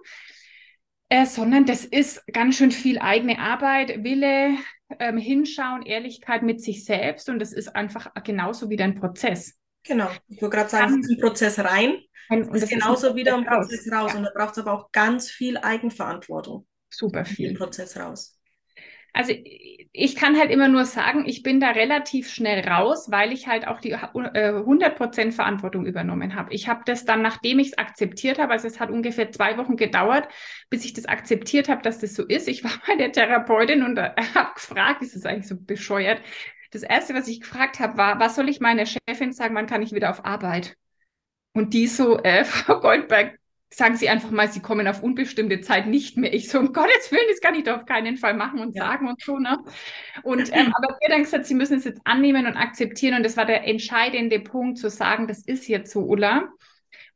[1.07, 4.57] äh, sondern das ist ganz schön viel eigene Arbeit, Wille,
[4.99, 9.57] ähm, Hinschauen, Ehrlichkeit mit sich selbst und das ist einfach genauso wie ein Prozess.
[9.83, 11.97] Genau, ich wollte gerade sagen, es ist ein Prozess rein,
[12.29, 14.11] und ist genauso ist wieder ein Prozess raus.
[14.13, 14.17] Ja.
[14.19, 16.67] und da braucht es aber auch ganz viel Eigenverantwortung.
[16.89, 17.55] Super viel.
[17.55, 18.39] Prozess raus.
[19.13, 19.33] Also
[19.91, 23.67] ich kann halt immer nur sagen, ich bin da relativ schnell raus, weil ich halt
[23.67, 26.53] auch die äh, 100% Verantwortung übernommen habe.
[26.53, 29.77] Ich habe das dann, nachdem ich es akzeptiert habe, also es hat ungefähr zwei Wochen
[29.77, 30.27] gedauert,
[30.69, 32.47] bis ich das akzeptiert habe, dass das so ist.
[32.47, 36.21] Ich war bei der Therapeutin und äh, habe gefragt, ist das eigentlich so bescheuert?
[36.71, 39.81] Das Erste, was ich gefragt habe, war, was soll ich meiner Chefin sagen, wann kann
[39.81, 40.77] ich wieder auf Arbeit?
[41.53, 43.39] Und die so, äh, Frau Goldberg,
[43.71, 46.33] sagen Sie einfach mal, Sie kommen auf unbestimmte Zeit nicht mehr.
[46.33, 48.85] Ich so, um Gottes Willen, das kann ich doch auf keinen Fall machen und ja.
[48.85, 49.37] sagen und so.
[49.37, 49.57] Ne?
[50.23, 53.15] Und ähm, aber wir dann gesagt, Sie müssen es jetzt annehmen und akzeptieren.
[53.15, 56.49] Und das war der entscheidende Punkt, zu sagen, das ist jetzt so, Ulla.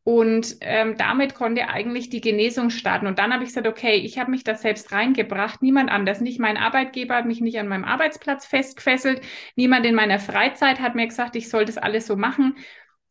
[0.06, 3.08] Und ähm, damit konnte eigentlich die Genesung starten.
[3.08, 6.19] Und dann habe ich gesagt, okay, ich habe mich da selbst reingebracht, niemand anders.
[6.19, 9.22] Nicht mein Arbeitgeber hat mich nicht an meinem Arbeitsplatz festgefesselt.
[9.56, 12.58] Niemand in meiner Freizeit hat mir gesagt, ich soll das alles so machen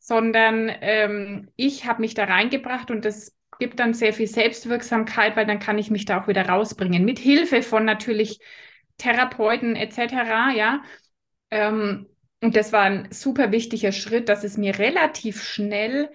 [0.03, 5.45] sondern ähm, ich habe mich da reingebracht und das gibt dann sehr viel Selbstwirksamkeit, weil
[5.45, 7.05] dann kann ich mich da auch wieder rausbringen.
[7.05, 8.39] Mit Hilfe von natürlich
[8.97, 10.51] Therapeuten etc.
[10.57, 10.83] Ja.
[11.51, 12.07] Ähm,
[12.41, 16.09] und das war ein super wichtiger Schritt, dass es mir relativ schnell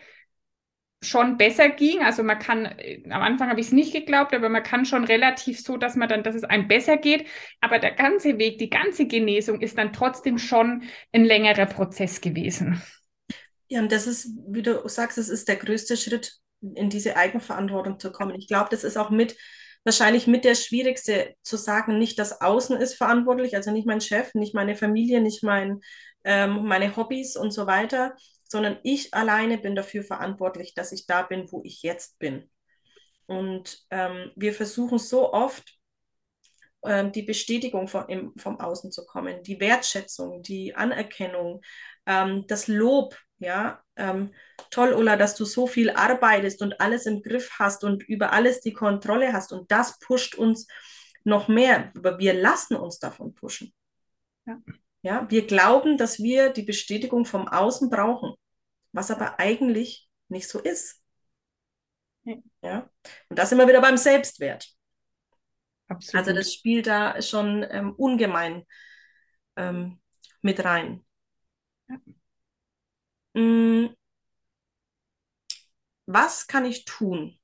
[1.03, 2.03] schon besser ging.
[2.03, 5.05] Also man kann, äh, am Anfang habe ich es nicht geglaubt, aber man kann schon
[5.05, 7.27] relativ so, dass man dann, dass es einem besser geht.
[7.63, 10.83] Aber der ganze Weg, die ganze Genesung ist dann trotzdem schon
[11.15, 12.83] ein längerer Prozess gewesen.
[13.69, 16.35] Ja, und das ist, wie du sagst, das ist der größte Schritt,
[16.75, 18.35] in diese Eigenverantwortung zu kommen.
[18.35, 19.37] Ich glaube, das ist auch mit,
[19.85, 24.35] wahrscheinlich mit der schwierigste zu sagen, nicht das Außen ist verantwortlich, also nicht mein Chef,
[24.35, 25.81] nicht meine Familie, nicht mein,
[26.25, 31.23] ähm, meine Hobbys und so weiter, sondern ich alleine bin dafür verantwortlich, dass ich da
[31.23, 32.51] bin, wo ich jetzt bin.
[33.27, 35.79] Und ähm, wir versuchen so oft,
[36.85, 41.61] ähm, die Bestätigung vom, im, vom Außen zu kommen, die Wertschätzung, die Anerkennung,
[42.09, 44.35] ähm, das Lob, ja, ähm,
[44.71, 48.61] toll, Ulla, dass du so viel arbeitest und alles im Griff hast und über alles
[48.61, 50.67] die Kontrolle hast und das pusht uns
[51.23, 51.93] noch mehr.
[51.95, 53.73] Aber wir lassen uns davon pushen.
[54.47, 54.59] Ja.
[55.03, 58.35] ja, wir glauben, dass wir die Bestätigung vom Außen brauchen,
[58.93, 61.03] was aber eigentlich nicht so ist.
[62.25, 62.37] Ja.
[62.63, 62.91] ja?
[63.29, 64.67] Und das immer wieder beim Selbstwert.
[65.89, 66.27] Absolut.
[66.27, 68.65] Also das spielt da schon ähm, ungemein
[69.57, 70.01] ähm,
[70.41, 71.05] mit rein.
[73.35, 73.95] Mm.
[76.07, 77.39] Was kann ich tun,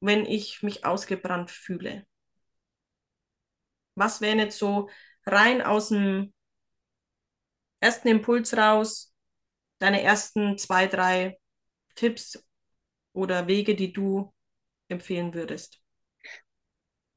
[0.00, 2.06] wenn ich mich ausgebrannt fühle?
[3.96, 4.88] Was wäre jetzt so
[5.26, 6.32] rein aus dem
[7.80, 9.14] ersten Impuls raus,
[9.80, 11.38] deine ersten zwei, drei
[11.96, 12.44] Tipps
[13.14, 14.34] oder Wege, die du
[14.88, 15.83] empfehlen würdest?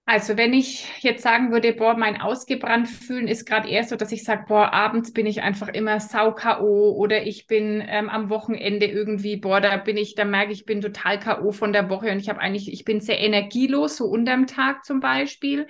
[0.09, 4.13] Also wenn ich jetzt sagen würde, boah, mein ausgebrannt fühlen ist gerade eher so, dass
[4.13, 6.93] ich sage, boah, abends bin ich einfach immer sau K.O.
[6.95, 10.79] oder ich bin ähm, am Wochenende irgendwie, boah, da bin ich, da merke ich, bin
[10.79, 11.51] total K.O.
[11.51, 15.01] von der Woche und ich habe eigentlich, ich bin sehr energielos, so unterm Tag zum
[15.01, 15.67] Beispiel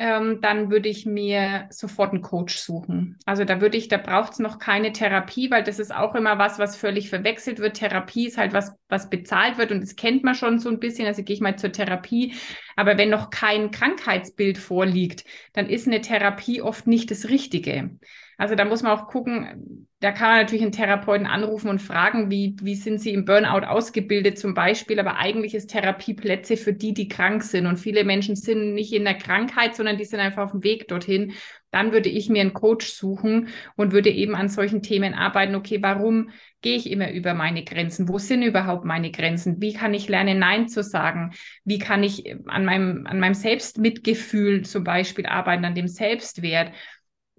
[0.00, 3.18] ähm, dann würde ich mir sofort einen Coach suchen.
[3.26, 6.38] Also da würde ich, da braucht es noch keine Therapie, weil das ist auch immer
[6.38, 7.76] was, was völlig verwechselt wird.
[7.76, 11.06] Therapie ist halt was, was bezahlt wird und das kennt man schon so ein bisschen.
[11.06, 12.32] Also gehe ich mal zur Therapie.
[12.76, 17.90] Aber wenn noch kein Krankheitsbild vorliegt, dann ist eine Therapie oft nicht das Richtige.
[18.40, 22.30] Also da muss man auch gucken, da kann man natürlich einen Therapeuten anrufen und fragen,
[22.30, 24.98] wie, wie sind sie im Burnout ausgebildet zum Beispiel.
[24.98, 27.66] Aber eigentlich ist Therapieplätze für die, die krank sind.
[27.66, 30.88] Und viele Menschen sind nicht in der Krankheit, sondern die sind einfach auf dem Weg
[30.88, 31.34] dorthin.
[31.70, 35.54] dann würde ich mir einen Coach suchen und würde eben an solchen Themen arbeiten.
[35.54, 36.30] Okay, warum
[36.62, 38.08] gehe ich immer über meine Grenzen?
[38.08, 39.60] Wo sind überhaupt meine Grenzen?
[39.60, 41.32] Wie kann ich lernen, Nein zu sagen?
[41.64, 46.72] Wie kann ich an meinem, an meinem Selbstmitgefühl zum Beispiel arbeiten, an dem Selbstwert?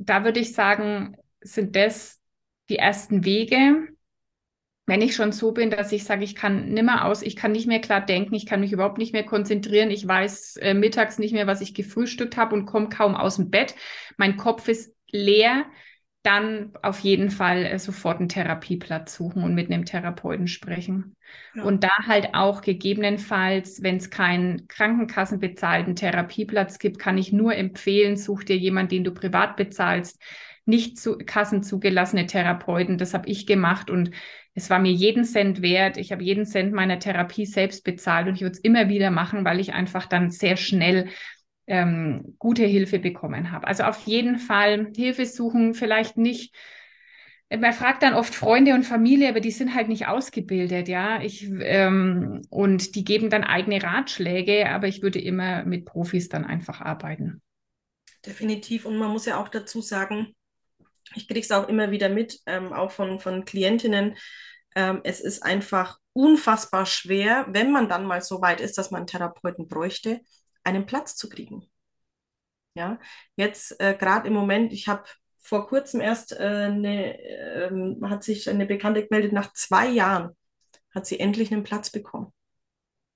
[0.03, 2.19] Da würde ich sagen, sind das
[2.69, 3.87] die ersten Wege,
[4.87, 7.67] wenn ich schon so bin, dass ich sage, ich kann nimmer aus, ich kann nicht
[7.67, 11.33] mehr klar denken, ich kann mich überhaupt nicht mehr konzentrieren, ich weiß äh, mittags nicht
[11.33, 13.75] mehr, was ich gefrühstückt habe und komme kaum aus dem Bett,
[14.17, 15.65] mein Kopf ist leer,
[16.23, 21.15] dann auf jeden Fall äh, sofort einen Therapieplatz suchen und mit einem Therapeuten sprechen.
[21.55, 21.63] Ja.
[21.63, 28.17] Und da halt auch gegebenenfalls, wenn es keinen krankenkassenbezahlten Therapieplatz gibt, kann ich nur empfehlen,
[28.17, 30.21] such dir jemanden, den du privat bezahlst,
[30.65, 32.99] nicht zu kassenzugelassene Therapeuten.
[32.99, 34.11] Das habe ich gemacht und
[34.53, 35.97] es war mir jeden Cent wert.
[35.97, 39.43] Ich habe jeden Cent meiner Therapie selbst bezahlt und ich würde es immer wieder machen,
[39.43, 41.07] weil ich einfach dann sehr schnell
[41.71, 43.65] ähm, gute Hilfe bekommen habe.
[43.65, 46.53] Also auf jeden Fall Hilfe suchen, vielleicht nicht.
[47.49, 51.21] Man fragt dann oft Freunde und Familie, aber die sind halt nicht ausgebildet, ja.
[51.21, 56.43] Ich, ähm, und die geben dann eigene Ratschläge, aber ich würde immer mit Profis dann
[56.43, 57.41] einfach arbeiten.
[58.25, 58.85] Definitiv.
[58.85, 60.35] Und man muss ja auch dazu sagen,
[61.15, 64.17] ich kriege es auch immer wieder mit, ähm, auch von, von Klientinnen.
[64.75, 68.99] Ähm, es ist einfach unfassbar schwer, wenn man dann mal so weit ist, dass man
[68.99, 70.19] einen Therapeuten bräuchte,
[70.63, 71.69] einen Platz zu kriegen.
[72.73, 72.99] Ja,
[73.35, 75.03] jetzt äh, gerade im Moment, ich habe
[75.39, 77.69] vor kurzem erst äh, eine, äh,
[78.03, 80.35] hat sich eine Bekannte gemeldet, nach zwei Jahren
[80.93, 82.31] hat sie endlich einen Platz bekommen.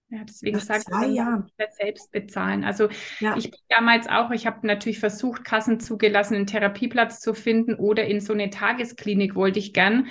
[0.10, 2.63] Ja, deswegen sage ich, zwei Jahren selbst bezahlen.
[2.63, 3.36] Also ja.
[3.38, 8.34] ich bin damals auch, ich habe natürlich versucht, kassenzugelassenen Therapieplatz zu finden oder in so
[8.34, 10.08] eine Tagesklinik wollte ich gern.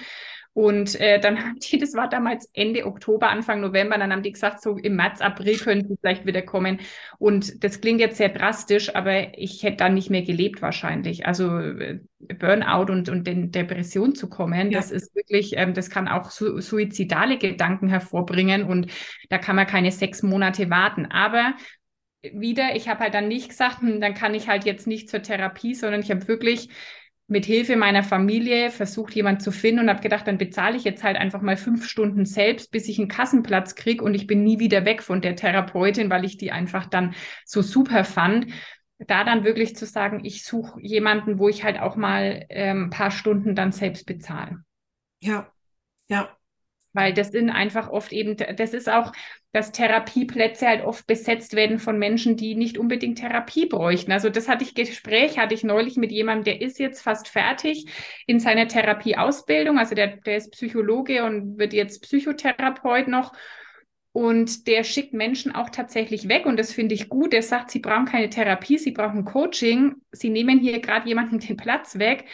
[0.54, 4.32] Und äh, dann haben die, das war damals Ende Oktober, Anfang November, dann haben die
[4.32, 6.78] gesagt, so im März, April können sie vielleicht wieder kommen.
[7.18, 11.26] Und das klingt jetzt sehr drastisch, aber ich hätte dann nicht mehr gelebt wahrscheinlich.
[11.26, 14.78] Also äh, Burnout und, und in Depression zu kommen, ja.
[14.78, 18.86] das ist wirklich, ähm, das kann auch su suizidale Gedanken hervorbringen und
[19.30, 21.06] da kann man keine sechs Monate warten.
[21.06, 21.54] Aber
[22.22, 25.20] wieder, ich habe halt dann nicht gesagt, hm, dann kann ich halt jetzt nicht zur
[25.20, 26.68] Therapie, sondern ich habe wirklich
[27.26, 31.02] mit Hilfe meiner Familie versucht, jemand zu finden und habe gedacht, dann bezahle ich jetzt
[31.02, 34.58] halt einfach mal fünf Stunden selbst, bis ich einen Kassenplatz kriege und ich bin nie
[34.58, 37.14] wieder weg von der Therapeutin, weil ich die einfach dann
[37.46, 38.46] so super fand.
[38.98, 42.90] Da dann wirklich zu sagen, ich suche jemanden, wo ich halt auch mal ähm, ein
[42.90, 44.58] paar Stunden dann selbst bezahle.
[45.20, 45.50] Ja,
[46.08, 46.36] ja.
[46.92, 49.12] Weil das sind einfach oft eben, das ist auch,
[49.54, 54.10] dass Therapieplätze halt oft besetzt werden von Menschen, die nicht unbedingt Therapie bräuchten.
[54.10, 57.86] Also das hatte ich Gespräch, hatte ich neulich mit jemandem, der ist jetzt fast fertig
[58.26, 59.78] in seiner Therapieausbildung.
[59.78, 63.32] Also der, der ist Psychologe und wird jetzt Psychotherapeut noch.
[64.10, 66.46] Und der schickt Menschen auch tatsächlich weg.
[66.46, 67.32] Und das finde ich gut.
[67.32, 69.94] Der sagt, sie brauchen keine Therapie, sie brauchen Coaching.
[70.10, 72.24] Sie nehmen hier gerade jemanden den Platz weg.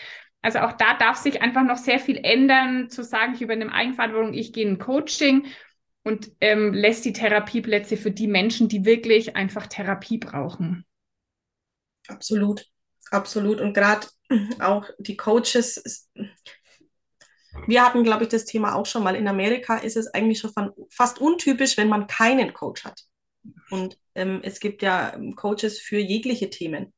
[0.41, 4.33] Also auch da darf sich einfach noch sehr viel ändern, zu sagen, ich übernehme Eigenverantwortung,
[4.33, 5.45] ich gehe in Coaching
[6.03, 10.85] und ähm, lässt die Therapieplätze für die Menschen, die wirklich einfach Therapie brauchen.
[12.09, 12.67] Absolut,
[13.11, 13.61] absolut.
[13.61, 14.07] Und gerade
[14.61, 16.09] auch die Coaches,
[17.67, 19.17] wir hatten, glaube ich, das Thema auch schon mal.
[19.17, 20.53] In Amerika ist es eigentlich schon
[20.91, 23.03] fast untypisch, wenn man keinen Coach hat.
[23.71, 26.93] Und ähm, es gibt ja Coaches für jegliche Themen.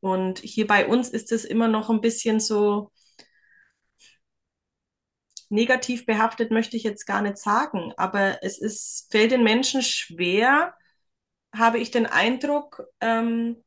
[0.00, 2.90] Und hier bei uns ist es immer noch ein bisschen so
[5.50, 10.74] negativ behaftet, möchte ich jetzt gar nicht sagen, aber es ist, fällt den Menschen schwer,
[11.54, 13.62] habe ich den Eindruck, ähm,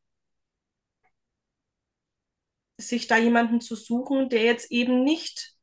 [2.78, 5.54] sich da jemanden zu suchen, der jetzt eben nicht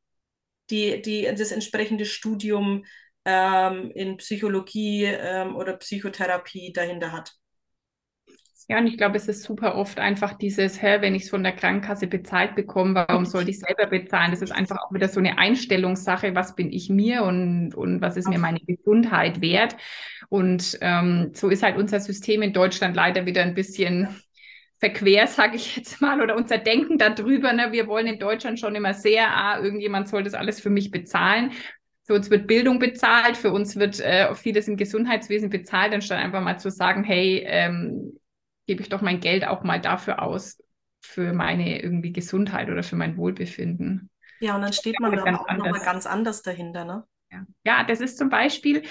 [0.70, 2.84] die, die, das entsprechende Studium
[3.24, 7.34] ähm, in Psychologie ähm, oder Psychotherapie dahinter hat.
[8.66, 11.42] Ja, und ich glaube, es ist super oft einfach dieses, hä, wenn ich es von
[11.42, 14.30] der Krankenkasse bezahlt bekomme, warum sollte ich selber bezahlen?
[14.30, 18.16] Das ist einfach auch wieder so eine Einstellungssache, was bin ich mir und, und was
[18.16, 19.76] ist mir meine Gesundheit wert?
[20.30, 24.08] Und ähm, so ist halt unser System in Deutschland leider wieder ein bisschen
[24.78, 27.52] verquer, sage ich jetzt mal, oder unser Denken darüber.
[27.52, 27.70] Ne?
[27.70, 31.52] Wir wollen in Deutschland schon immer sehr, ah, irgendjemand soll das alles für mich bezahlen.
[32.06, 36.42] Für uns wird Bildung bezahlt, für uns wird äh, vieles im Gesundheitswesen bezahlt, anstatt einfach
[36.42, 38.18] mal zu sagen, hey, ähm,
[38.66, 40.58] gebe ich doch mein Geld auch mal dafür aus,
[41.00, 44.10] für meine irgendwie Gesundheit oder für mein Wohlbefinden.
[44.40, 47.04] Ja, und dann steht man da auch nochmal ganz anders dahinter, ne?
[47.30, 47.46] Ja.
[47.64, 48.82] ja, das ist zum Beispiel,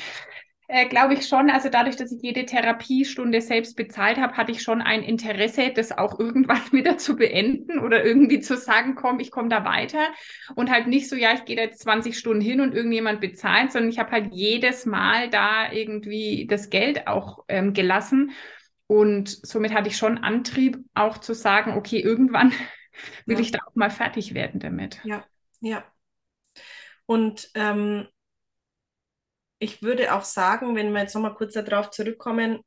[0.67, 4.61] äh, glaube ich schon, also dadurch, dass ich jede Therapiestunde selbst bezahlt habe, hatte ich
[4.61, 9.31] schon ein Interesse, das auch irgendwann wieder zu beenden oder irgendwie zu sagen, komm, ich
[9.31, 10.07] komme da weiter
[10.55, 13.71] und halt nicht so, ja, ich gehe da jetzt 20 Stunden hin und irgendjemand bezahlt,
[13.71, 18.31] sondern ich habe halt jedes Mal da irgendwie das Geld auch ähm, gelassen
[18.93, 22.51] Und somit hatte ich schon Antrieb, auch zu sagen, okay, irgendwann
[23.25, 23.39] will Ja.
[23.39, 24.99] ich da auch mal fertig werden damit.
[25.03, 25.25] Ja,
[25.61, 25.83] ja.
[27.05, 28.07] Und ähm,
[29.59, 32.59] ich würde auch sagen, wenn wir jetzt nochmal kurz darauf zurückkommen,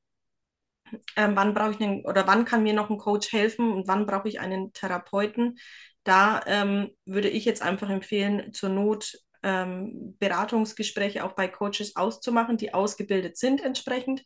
[1.17, 4.07] ähm, wann brauche ich einen oder wann kann mir noch ein Coach helfen und wann
[4.07, 5.59] brauche ich einen Therapeuten,
[6.05, 12.57] da ähm, würde ich jetzt einfach empfehlen, zur Not ähm, Beratungsgespräche auch bei Coaches auszumachen,
[12.57, 14.23] die ausgebildet sind entsprechend.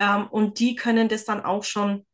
[0.00, 2.04] Ähm, und die können das dann auch schon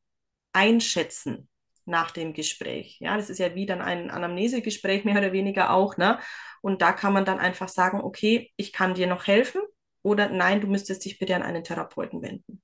[0.53, 1.49] einschätzen
[1.87, 2.99] nach dem Gespräch.
[3.01, 6.19] Ja, das ist ja wie dann ein Anamnesegespräch mehr oder weniger auch, ne?
[6.61, 9.63] Und da kann man dann einfach sagen, okay, ich kann dir noch helfen
[10.03, 12.61] oder nein, du müsstest dich bitte an einen Therapeuten wenden.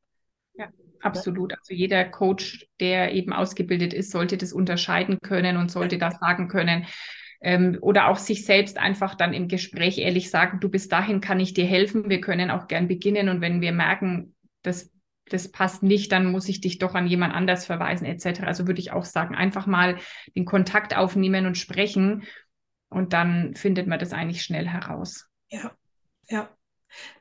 [1.03, 1.53] Absolut.
[1.59, 6.49] Also jeder Coach, der eben ausgebildet ist, sollte das unterscheiden können und sollte das sagen
[6.49, 6.87] können.
[7.41, 11.41] Ähm, oder auch sich selbst einfach dann im Gespräch ehrlich sagen, du bis dahin kann
[11.41, 13.29] ich dir helfen, wir können auch gern beginnen.
[13.29, 14.92] Und wenn wir merken, das,
[15.27, 18.43] das passt nicht, dann muss ich dich doch an jemand anders verweisen, etc.
[18.43, 19.99] Also würde ich auch sagen, einfach mal
[20.37, 22.25] den Kontakt aufnehmen und sprechen.
[22.89, 25.27] Und dann findet man das eigentlich schnell heraus.
[25.49, 25.73] Ja,
[26.29, 26.51] ja.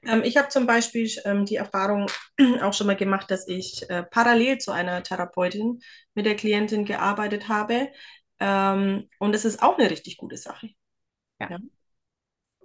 [0.03, 2.07] Ähm, ich habe zum Beispiel ähm, die Erfahrung
[2.61, 5.79] auch schon mal gemacht, dass ich äh, parallel zu einer Therapeutin
[6.13, 7.89] mit der Klientin gearbeitet habe.
[8.39, 10.69] Ähm, und es ist auch eine richtig gute Sache.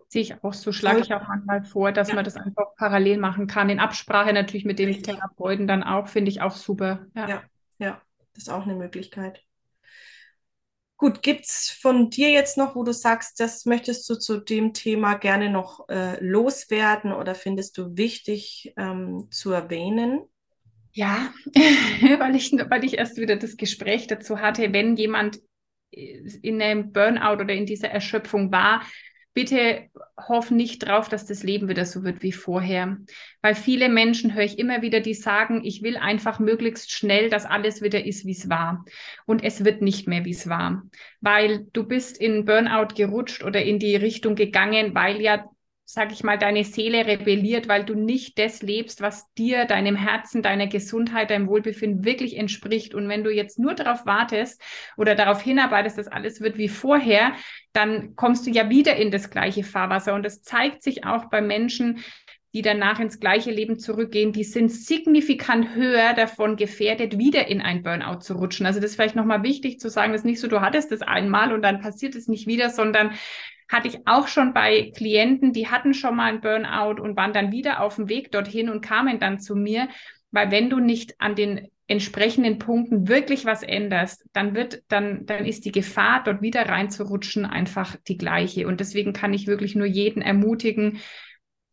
[0.09, 2.15] Sehe ich auch so, schlage ich auch manchmal vor, dass Ja.
[2.15, 3.71] man das einfach parallel machen kann.
[3.71, 5.03] In Absprache natürlich mit dem.
[5.03, 7.07] Therapeuten dann auch, finde ich auch super.
[7.15, 7.29] Ja.
[7.29, 7.43] Ja.
[7.79, 8.01] Ja,
[8.35, 9.43] das ist auch eine Möglichkeit.
[10.99, 14.73] Gut, gibt es von dir jetzt noch, wo du sagst, das möchtest du zu dem
[14.73, 20.23] Thema gerne noch äh, loswerden oder findest du wichtig ähm, zu erwähnen?
[20.93, 21.35] Ja,
[22.19, 25.41] weil ich, weil ich erst wieder das Gespräch dazu hatte, wenn jemand
[25.91, 28.83] in einem Burnout oder in dieser Erschöpfung war,
[29.37, 32.97] bitte hoff nicht drauf, dass das Leben wieder so wird wie vorher.
[33.43, 37.45] Weil viele Menschen höre ich immer wieder, die sagen, ich will einfach möglichst schnell, dass
[37.45, 38.87] alles wieder ist, wie es war.
[39.27, 40.85] Und es wird nicht mehr, wie es war.
[41.21, 45.45] Weil du bist in Burnout gerutscht oder in die Richtung gegangen, weil ja
[45.89, 50.43] sag ich mal, deine Seele rebelliert, weil du nicht das lebst, was dir, deinem Herzen,
[50.43, 52.93] deiner Gesundheit, deinem Wohlbefinden wirklich entspricht.
[52.93, 54.61] Und wenn du jetzt nur darauf wartest
[54.97, 57.35] oder darauf hinarbeitest, dass alles wird wie vorher,
[57.73, 60.15] dann kommst du ja wieder in das gleiche Fahrwasser.
[60.15, 62.01] Und das zeigt sich auch bei Menschen,
[62.53, 67.85] die danach ins gleiche Leben zurückgehen, die sind signifikant höher davon gefährdet, wieder in ein
[67.85, 68.67] Burnout zu rutschen.
[68.67, 71.03] Also das ist vielleicht nochmal wichtig zu sagen, das ist nicht so, du hattest das
[71.03, 73.13] einmal und dann passiert es nicht wieder, sondern
[73.69, 77.53] hatte ich auch schon bei Klienten, die hatten schon mal einen Burnout und waren dann
[77.53, 79.89] wieder auf dem Weg dorthin und kamen dann zu mir,
[80.31, 85.45] weil wenn du nicht an den entsprechenden Punkten wirklich was änderst, dann wird, dann, dann
[85.45, 88.67] ist die Gefahr, dort wieder reinzurutschen, einfach die gleiche.
[88.67, 91.01] Und deswegen kann ich wirklich nur jeden ermutigen,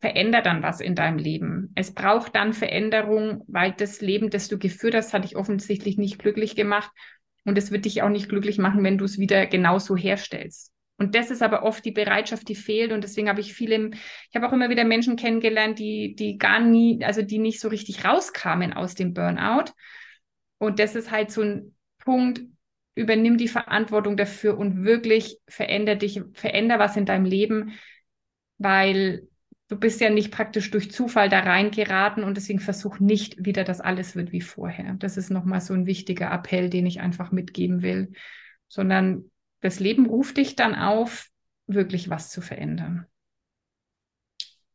[0.00, 1.72] veränder dann was in deinem Leben.
[1.74, 6.18] Es braucht dann Veränderung, weil das Leben, das du geführt hast, hat dich offensichtlich nicht
[6.18, 6.90] glücklich gemacht.
[7.44, 10.73] Und es wird dich auch nicht glücklich machen, wenn du es wieder genauso herstellst.
[10.96, 12.92] Und das ist aber oft die Bereitschaft, die fehlt.
[12.92, 16.60] Und deswegen habe ich viele, ich habe auch immer wieder Menschen kennengelernt, die, die gar
[16.60, 19.72] nie, also die nicht so richtig rauskamen aus dem Burnout.
[20.58, 22.42] Und das ist halt so ein Punkt,
[22.94, 27.72] übernimm die Verantwortung dafür und wirklich veränder dich, veränder was in deinem Leben,
[28.58, 29.28] weil
[29.68, 33.80] du bist ja nicht praktisch durch Zufall da reingeraten und deswegen versuch nicht wieder, dass
[33.80, 34.94] alles wird wie vorher.
[34.94, 38.12] Das ist nochmal so ein wichtiger Appell, den ich einfach mitgeben will,
[38.68, 39.30] sondern
[39.64, 41.30] das Leben ruft dich dann auf,
[41.66, 43.06] wirklich was zu verändern.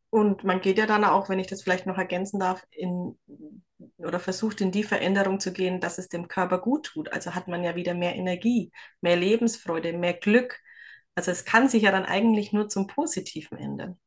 [0.10, 3.16] Und man geht ja dann auch, wenn ich das vielleicht noch ergänzen darf, in
[4.00, 7.14] oder versucht in die Veränderung zu gehen, dass es dem Körper gut tut.
[7.14, 10.60] Also hat man ja wieder mehr Energie, mehr Lebensfreude, mehr Glück.
[11.14, 14.00] Also es kann sich ja dann eigentlich nur zum Positiven ändern,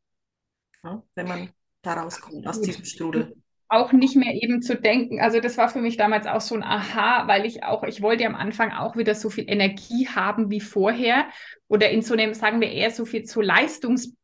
[0.82, 3.36] ja, wenn man da rauskommt aus diesem Strudel.
[3.72, 6.62] Auch nicht mehr eben zu denken, also das war für mich damals auch so ein
[6.62, 10.60] Aha, weil ich auch, ich wollte am Anfang auch wieder so viel Energie haben wie
[10.60, 11.24] vorher
[11.68, 14.14] oder in so einem, sagen wir eher so viel zu Leistungs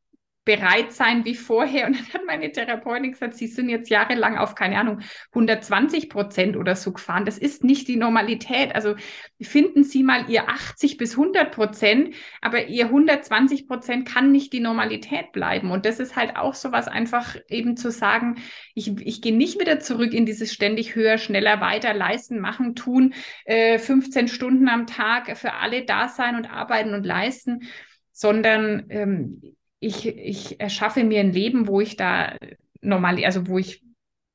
[0.48, 1.86] bereit sein wie vorher.
[1.86, 5.00] Und dann hat meine Therapeutin gesagt, Sie sind jetzt jahrelang auf, keine Ahnung,
[5.32, 7.26] 120 Prozent oder so gefahren.
[7.26, 8.74] Das ist nicht die Normalität.
[8.74, 8.94] Also
[9.42, 14.60] finden Sie mal Ihr 80 bis 100 Prozent, aber Ihr 120 Prozent kann nicht die
[14.60, 15.70] Normalität bleiben.
[15.70, 18.36] Und das ist halt auch so was einfach eben zu sagen,
[18.74, 23.12] ich, ich gehe nicht wieder zurück in dieses ständig höher, schneller, weiter, leisten, machen, tun,
[23.44, 27.68] äh, 15 Stunden am Tag für alle da sein und arbeiten und leisten,
[28.12, 32.36] sondern ähm, ich, ich erschaffe mir ein Leben, wo ich da
[32.80, 33.84] normal, also wo ich,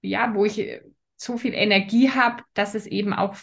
[0.01, 0.81] ja, wo ich
[1.15, 3.35] so viel Energie habe, dass es eben auch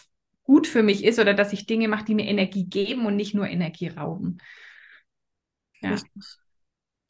[0.43, 3.33] gut für mich ist oder dass ich Dinge mache, die mir Energie geben und nicht
[3.33, 4.39] nur Energie rauben.
[5.81, 5.97] Ja.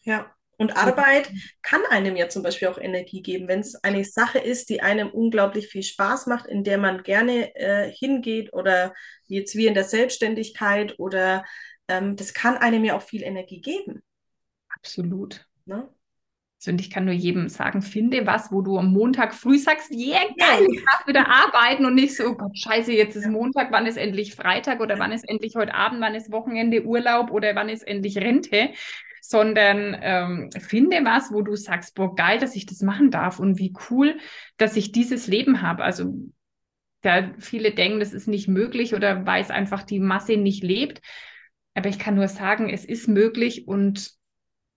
[0.04, 0.36] Ja.
[0.58, 1.32] Und Arbeit
[1.64, 5.10] kann einem ja zum Beispiel auch Energie geben, wenn es eine Sache ist, die einem
[5.10, 8.94] unglaublich viel Spaß macht, in der man gerne äh, hingeht oder
[9.26, 11.44] jetzt wie in der Selbstständigkeit oder
[11.88, 14.04] ähm, das kann einem ja auch viel Energie geben.
[14.82, 15.48] Absolut.
[15.66, 15.90] Ne?
[16.62, 19.92] Also, und ich kann nur jedem sagen, finde was, wo du am Montag früh sagst,
[19.92, 23.72] yeah, geil, ich darf wieder arbeiten und nicht so, oh Gott, scheiße, jetzt ist Montag,
[23.72, 27.56] wann ist endlich Freitag oder wann ist endlich heute Abend, wann ist Wochenende Urlaub oder
[27.56, 28.70] wann ist endlich Rente,
[29.22, 33.58] sondern ähm, finde was, wo du sagst, boah, geil, dass ich das machen darf und
[33.58, 34.20] wie cool,
[34.58, 35.84] dass ich dieses Leben habe.
[35.84, 36.14] Also
[37.02, 41.02] da viele denken, das ist nicht möglich oder weil es einfach die Masse nicht lebt.
[41.74, 44.21] Aber ich kann nur sagen, es ist möglich und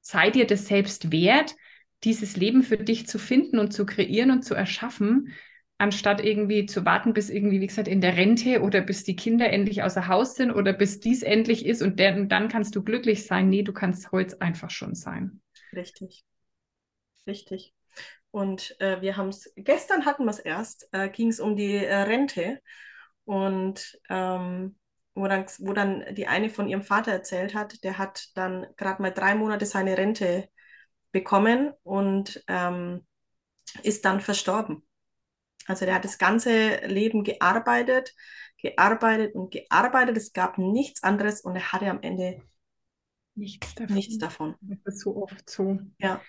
[0.05, 1.57] sei dir das selbst wert,
[2.05, 5.33] dieses Leben für dich zu finden und zu kreieren und zu erschaffen,
[5.79, 9.51] anstatt irgendwie zu warten, bis irgendwie, wie gesagt, in der Rente oder bis die Kinder
[9.51, 13.27] endlich außer Haus sind oder bis dies endlich ist und der, dann kannst du glücklich
[13.27, 13.49] sein.
[13.49, 15.41] Nee, du kannst heute einfach schon sein.
[15.75, 16.25] Richtig.
[17.27, 17.73] Richtig.
[18.31, 21.77] Und äh, wir haben es, gestern hatten wir es erst, äh, ging es um die
[21.77, 22.61] äh, Rente
[23.25, 24.77] und ähm,
[25.15, 29.01] wo dann, wo dann die eine von ihrem Vater erzählt hat, der hat dann gerade
[29.03, 30.49] mal drei Monate seine Rente
[31.13, 33.07] bekommen und ähm,
[33.83, 34.87] ist dann verstorben.
[35.67, 38.15] Also der hat das ganze Leben gearbeitet,
[38.61, 40.17] gearbeitet und gearbeitet.
[40.17, 42.43] Es gab nichts anderes und er hatte am Ende
[43.35, 43.97] nichts davon.
[43.97, 44.55] Nichts davon.
[44.61, 45.79] Das ist so oft so.
[45.99, 46.21] Ja.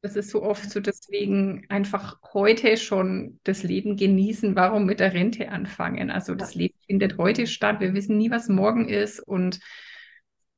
[0.00, 4.54] Das ist so oft so, deswegen einfach heute schon das Leben genießen.
[4.54, 6.10] Warum mit der Rente anfangen?
[6.10, 7.80] Also das Leben findet heute statt.
[7.80, 9.18] Wir wissen nie, was morgen ist.
[9.18, 9.58] Und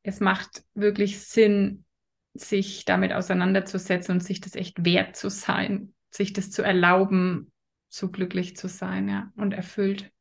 [0.03, 1.87] es macht wirklich Sinn,
[2.35, 7.51] sich damit auseinanderzusetzen und sich das echt wert zu sein, sich das zu erlauben,
[7.89, 10.13] so glücklich zu sein, ja, und erfüllt.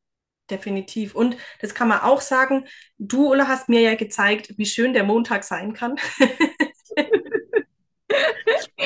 [0.50, 1.14] Definitiv.
[1.14, 2.66] Und das kann man auch sagen,
[2.98, 5.98] du, Ulla, hast mir ja gezeigt, wie schön der Montag sein kann.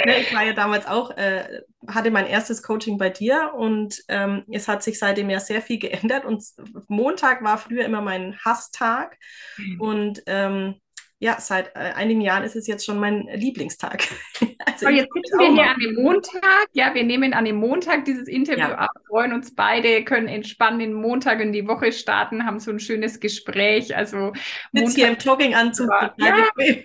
[0.05, 4.43] Ne, ich war ja damals auch, äh, hatte mein erstes Coaching bei dir und ähm,
[4.51, 6.25] es hat sich seitdem ja sehr viel geändert.
[6.25, 6.43] Und
[6.87, 9.17] Montag war früher immer mein Hasstag.
[9.57, 9.81] Mhm.
[9.81, 10.75] Und ähm,
[11.23, 14.03] ja, seit äh, einigen Jahren ist es jetzt schon mein Lieblingstag.
[14.65, 16.67] also jetzt sitzen wir hier an dem Montag.
[16.73, 18.75] Ja, wir nehmen an dem Montag dieses Interview ja.
[18.75, 22.79] ab, freuen uns beide, können entspannen den Montag in die Woche starten, haben so ein
[22.81, 23.95] schönes Gespräch.
[23.95, 24.33] Also
[24.73, 25.89] Sitz hier im Jogginganzug.
[26.17, 26.49] Ja,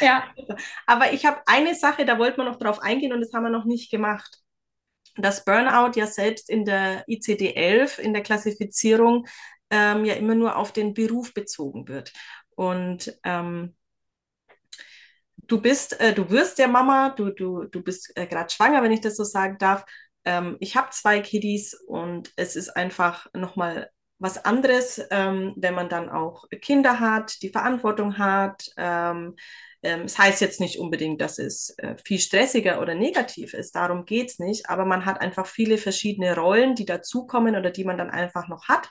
[0.00, 0.24] ja.
[0.86, 3.50] Aber ich habe eine Sache, da wollten wir noch drauf eingehen und das haben wir
[3.50, 4.38] noch nicht gemacht.
[5.16, 9.26] Das Burnout ja selbst in der ICD-11, in der Klassifizierung,
[9.70, 12.12] ähm, ja immer nur auf den Beruf bezogen wird.
[12.56, 13.74] Und ähm,
[15.36, 18.92] du bist, äh, du wirst ja Mama, du, du, du bist äh, gerade schwanger, wenn
[18.92, 19.84] ich das so sagen darf.
[20.24, 23.90] Ähm, ich habe zwei Kiddies und es ist einfach nochmal
[24.20, 29.34] was anderes, ähm, wenn man dann auch Kinder hat, die Verantwortung hat, ähm,
[29.82, 34.04] ähm, es heißt jetzt nicht unbedingt, dass es äh, viel stressiger oder negativ ist, darum
[34.04, 37.96] geht es nicht, aber man hat einfach viele verschiedene Rollen, die dazukommen oder die man
[37.96, 38.90] dann einfach noch hat.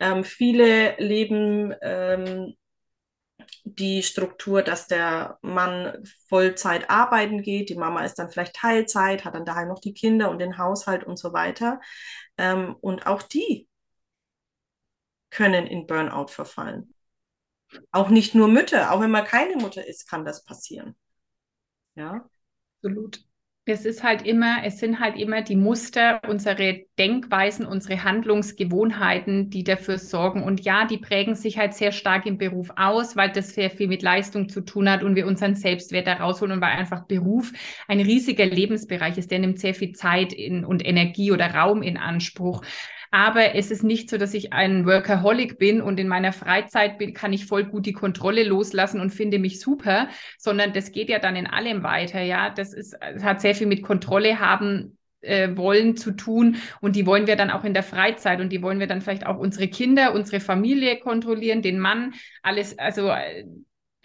[0.00, 2.54] Ähm, viele leben ähm,
[3.64, 9.34] die Struktur, dass der Mann Vollzeit arbeiten geht, die Mama ist dann vielleicht Teilzeit, hat
[9.34, 11.80] dann daheim noch die Kinder und den Haushalt und so weiter.
[12.38, 13.68] Ähm, und auch die
[15.34, 16.94] können in Burnout verfallen.
[17.90, 20.94] Auch nicht nur Mütter, auch wenn man keine Mutter ist, kann das passieren.
[21.96, 22.28] Ja.
[22.82, 23.24] Absolut.
[23.66, 29.64] Es ist halt immer, es sind halt immer die Muster, unsere Denkweisen, unsere Handlungsgewohnheiten, die
[29.64, 30.42] dafür sorgen.
[30.42, 33.88] Und ja, die prägen sich halt sehr stark im Beruf aus, weil das sehr viel
[33.88, 37.52] mit Leistung zu tun hat und wir unseren Selbstwert da rausholen und weil einfach Beruf
[37.88, 39.30] ein riesiger Lebensbereich ist.
[39.30, 42.60] Der nimmt sehr viel Zeit in, und Energie oder Raum in Anspruch.
[43.14, 47.14] Aber es ist nicht so, dass ich ein Workaholic bin und in meiner Freizeit bin,
[47.14, 51.20] kann ich voll gut die Kontrolle loslassen und finde mich super, sondern das geht ja
[51.20, 52.20] dann in allem weiter.
[52.20, 56.96] Ja, das ist, das hat sehr viel mit Kontrolle haben äh, wollen zu tun und
[56.96, 59.38] die wollen wir dann auch in der Freizeit und die wollen wir dann vielleicht auch
[59.38, 63.44] unsere Kinder, unsere Familie kontrollieren, den Mann, alles, also äh,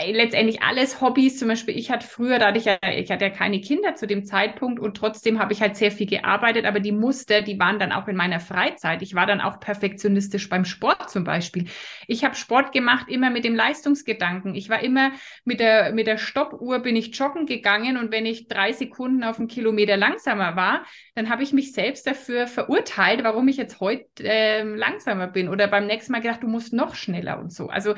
[0.07, 1.37] letztendlich alles Hobbys.
[1.37, 4.07] Zum Beispiel, ich hatte früher, da hatte ich ja, ich hatte ja keine Kinder zu
[4.07, 7.79] dem Zeitpunkt und trotzdem habe ich halt sehr viel gearbeitet, aber die Muster, die waren
[7.79, 9.01] dann auch in meiner Freizeit.
[9.01, 11.65] Ich war dann auch perfektionistisch beim Sport zum Beispiel.
[12.07, 14.55] Ich habe Sport gemacht immer mit dem Leistungsgedanken.
[14.55, 15.11] Ich war immer
[15.43, 19.37] mit der, mit der Stoppuhr bin ich joggen gegangen und wenn ich drei Sekunden auf
[19.39, 20.85] einen Kilometer langsamer war,
[21.15, 25.67] dann habe ich mich selbst dafür verurteilt, warum ich jetzt heute äh, langsamer bin oder
[25.67, 27.67] beim nächsten Mal gedacht, du musst noch schneller und so.
[27.67, 27.95] Also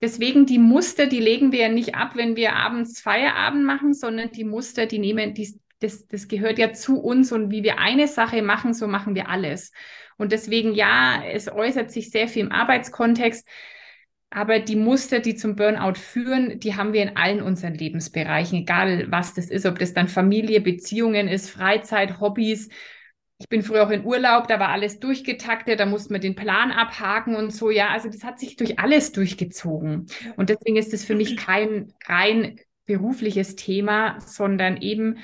[0.00, 4.30] Deswegen die Muster, die legen wir ja nicht ab, wenn wir abends Feierabend machen, sondern
[4.30, 8.06] die Muster, die nehmen, die, das, das gehört ja zu uns und wie wir eine
[8.06, 9.72] Sache machen, so machen wir alles.
[10.16, 13.46] Und deswegen, ja, es äußert sich sehr viel im Arbeitskontext.
[14.30, 19.10] Aber die Muster, die zum Burnout führen, die haben wir in allen unseren Lebensbereichen, egal
[19.10, 22.68] was das ist, ob das dann Familie, Beziehungen ist, Freizeit, Hobbys.
[23.40, 26.72] Ich bin früher auch in Urlaub, da war alles durchgetaktet, da musste man den Plan
[26.72, 27.70] abhaken und so.
[27.70, 30.06] Ja, also das hat sich durch alles durchgezogen.
[30.36, 35.18] Und deswegen ist es für mich kein rein berufliches Thema, sondern eben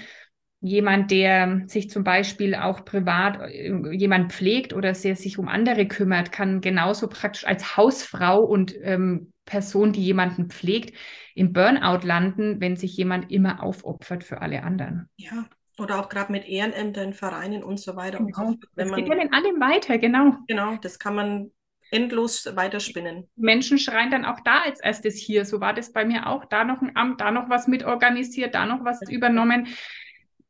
[0.60, 5.86] jemand, der sich zum Beispiel auch privat äh, jemand pflegt oder sehr sich um andere
[5.86, 10.96] kümmert, kann genauso praktisch als Hausfrau und ähm, Person, die jemanden pflegt,
[11.34, 15.10] im Burnout landen, wenn sich jemand immer aufopfert für alle anderen.
[15.16, 15.44] Ja,
[15.78, 18.18] oder auch gerade mit Ehrenämtern, Vereinen und so weiter.
[18.18, 18.46] Genau.
[18.46, 20.36] Und so Wenn das geht ja in allem weiter, genau.
[20.46, 21.50] Genau, das kann man
[21.90, 23.28] endlos weiterspinnen.
[23.36, 25.44] Menschen schreien dann auch da als erstes hier.
[25.44, 26.44] So war das bei mir auch.
[26.44, 29.14] Da noch ein Amt, da noch was mitorganisiert, da noch was ja.
[29.14, 29.68] übernommen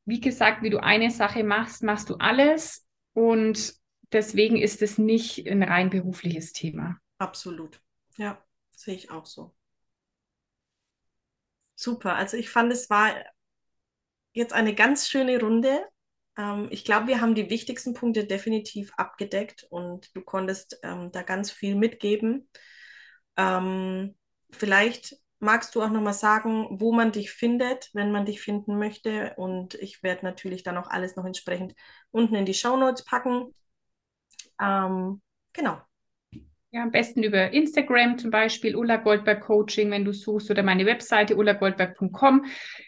[0.07, 2.87] wie gesagt, wie du eine Sache machst, machst du alles.
[3.13, 3.75] Und
[4.13, 6.99] deswegen ist es nicht ein rein berufliches Thema.
[7.19, 7.81] Absolut.
[8.17, 9.55] Ja, sehe ich auch so.
[11.75, 12.15] Super.
[12.17, 13.15] Also ich fand, es war
[14.35, 15.85] jetzt eine ganz schöne Runde.
[16.37, 21.23] Ähm, ich glaube, wir haben die wichtigsten Punkte definitiv abgedeckt und du konntest ähm, da
[21.23, 22.49] ganz viel mitgeben.
[23.37, 24.17] Ähm,
[24.51, 29.35] vielleicht magst du auch nochmal sagen, wo man dich findet, wenn man dich finden möchte.
[29.37, 31.75] Und ich werde natürlich dann auch alles noch entsprechend
[32.11, 33.55] unten in die Show Notes packen.
[34.61, 35.23] Ähm,
[35.53, 35.81] genau.
[36.75, 40.87] Ja, am besten über Instagram zum Beispiel, Ulla Goldberg Coaching, wenn du suchst, oder meine
[40.87, 42.47] Webseite ullagoldberg.com,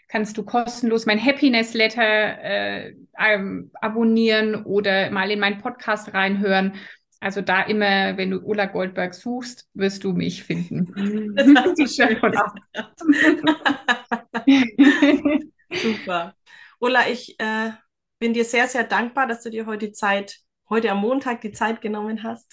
[0.09, 6.75] kannst du kostenlos mein Happiness Letter äh, ähm, abonnieren oder mal in meinen Podcast reinhören.
[7.21, 11.37] Also da immer, wenn du Ulla Goldberg suchst, wirst du mich finden.
[11.37, 12.33] Das hast du schon von
[15.71, 16.35] Super.
[16.81, 17.71] Ulla, ich äh,
[18.19, 21.81] bin dir sehr, sehr dankbar, dass du dir heute Zeit, heute am Montag die Zeit
[21.81, 22.53] genommen hast.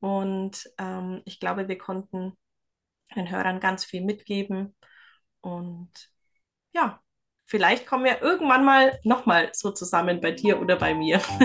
[0.00, 2.36] Und ähm, ich glaube, wir konnten
[3.16, 4.74] den Hörern ganz viel mitgeben.
[5.40, 5.90] Und
[6.72, 7.00] ja,
[7.46, 11.18] vielleicht kommen wir irgendwann mal nochmal so zusammen bei dir oder bei mir.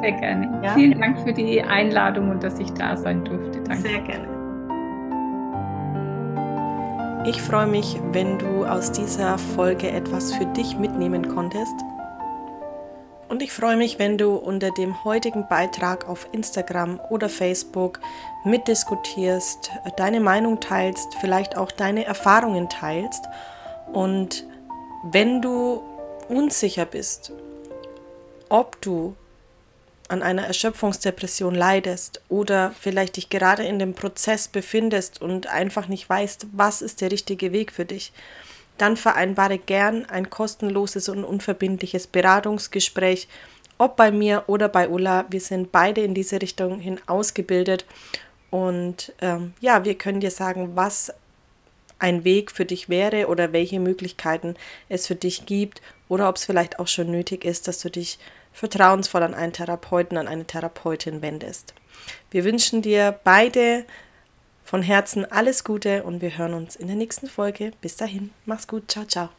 [0.00, 0.60] Sehr gerne.
[0.62, 0.74] Ja?
[0.74, 3.62] Vielen Dank für die Einladung und dass ich da sein durfte.
[3.62, 3.88] Danke.
[3.88, 4.36] Sehr gerne.
[7.26, 11.74] Ich freue mich, wenn du aus dieser Folge etwas für dich mitnehmen konntest.
[13.28, 18.00] Und ich freue mich, wenn du unter dem heutigen Beitrag auf Instagram oder Facebook
[18.44, 23.24] mitdiskutierst, deine Meinung teilst, vielleicht auch deine Erfahrungen teilst.
[23.92, 24.46] Und
[25.02, 25.82] wenn du
[26.28, 27.32] unsicher bist,
[28.48, 29.16] ob du
[30.08, 36.08] an einer Erschöpfungsdepression leidest oder vielleicht dich gerade in dem Prozess befindest und einfach nicht
[36.08, 38.12] weißt, was ist der richtige Weg für dich,
[38.78, 43.28] dann vereinbare gern ein kostenloses und unverbindliches Beratungsgespräch,
[43.78, 45.26] ob bei mir oder bei Ulla.
[45.28, 47.84] Wir sind beide in diese Richtung hin ausgebildet
[48.50, 51.12] und ähm, ja, wir können dir sagen, was
[51.98, 54.54] ein Weg für dich wäre oder welche Möglichkeiten
[54.88, 58.18] es für dich gibt oder ob es vielleicht auch schon nötig ist, dass du dich
[58.52, 61.74] vertrauensvoll an einen Therapeuten, an eine Therapeutin wendest.
[62.30, 63.84] Wir wünschen dir beide
[64.66, 67.70] von Herzen alles Gute und wir hören uns in der nächsten Folge.
[67.80, 69.30] Bis dahin, mach's gut, ciao, ciao.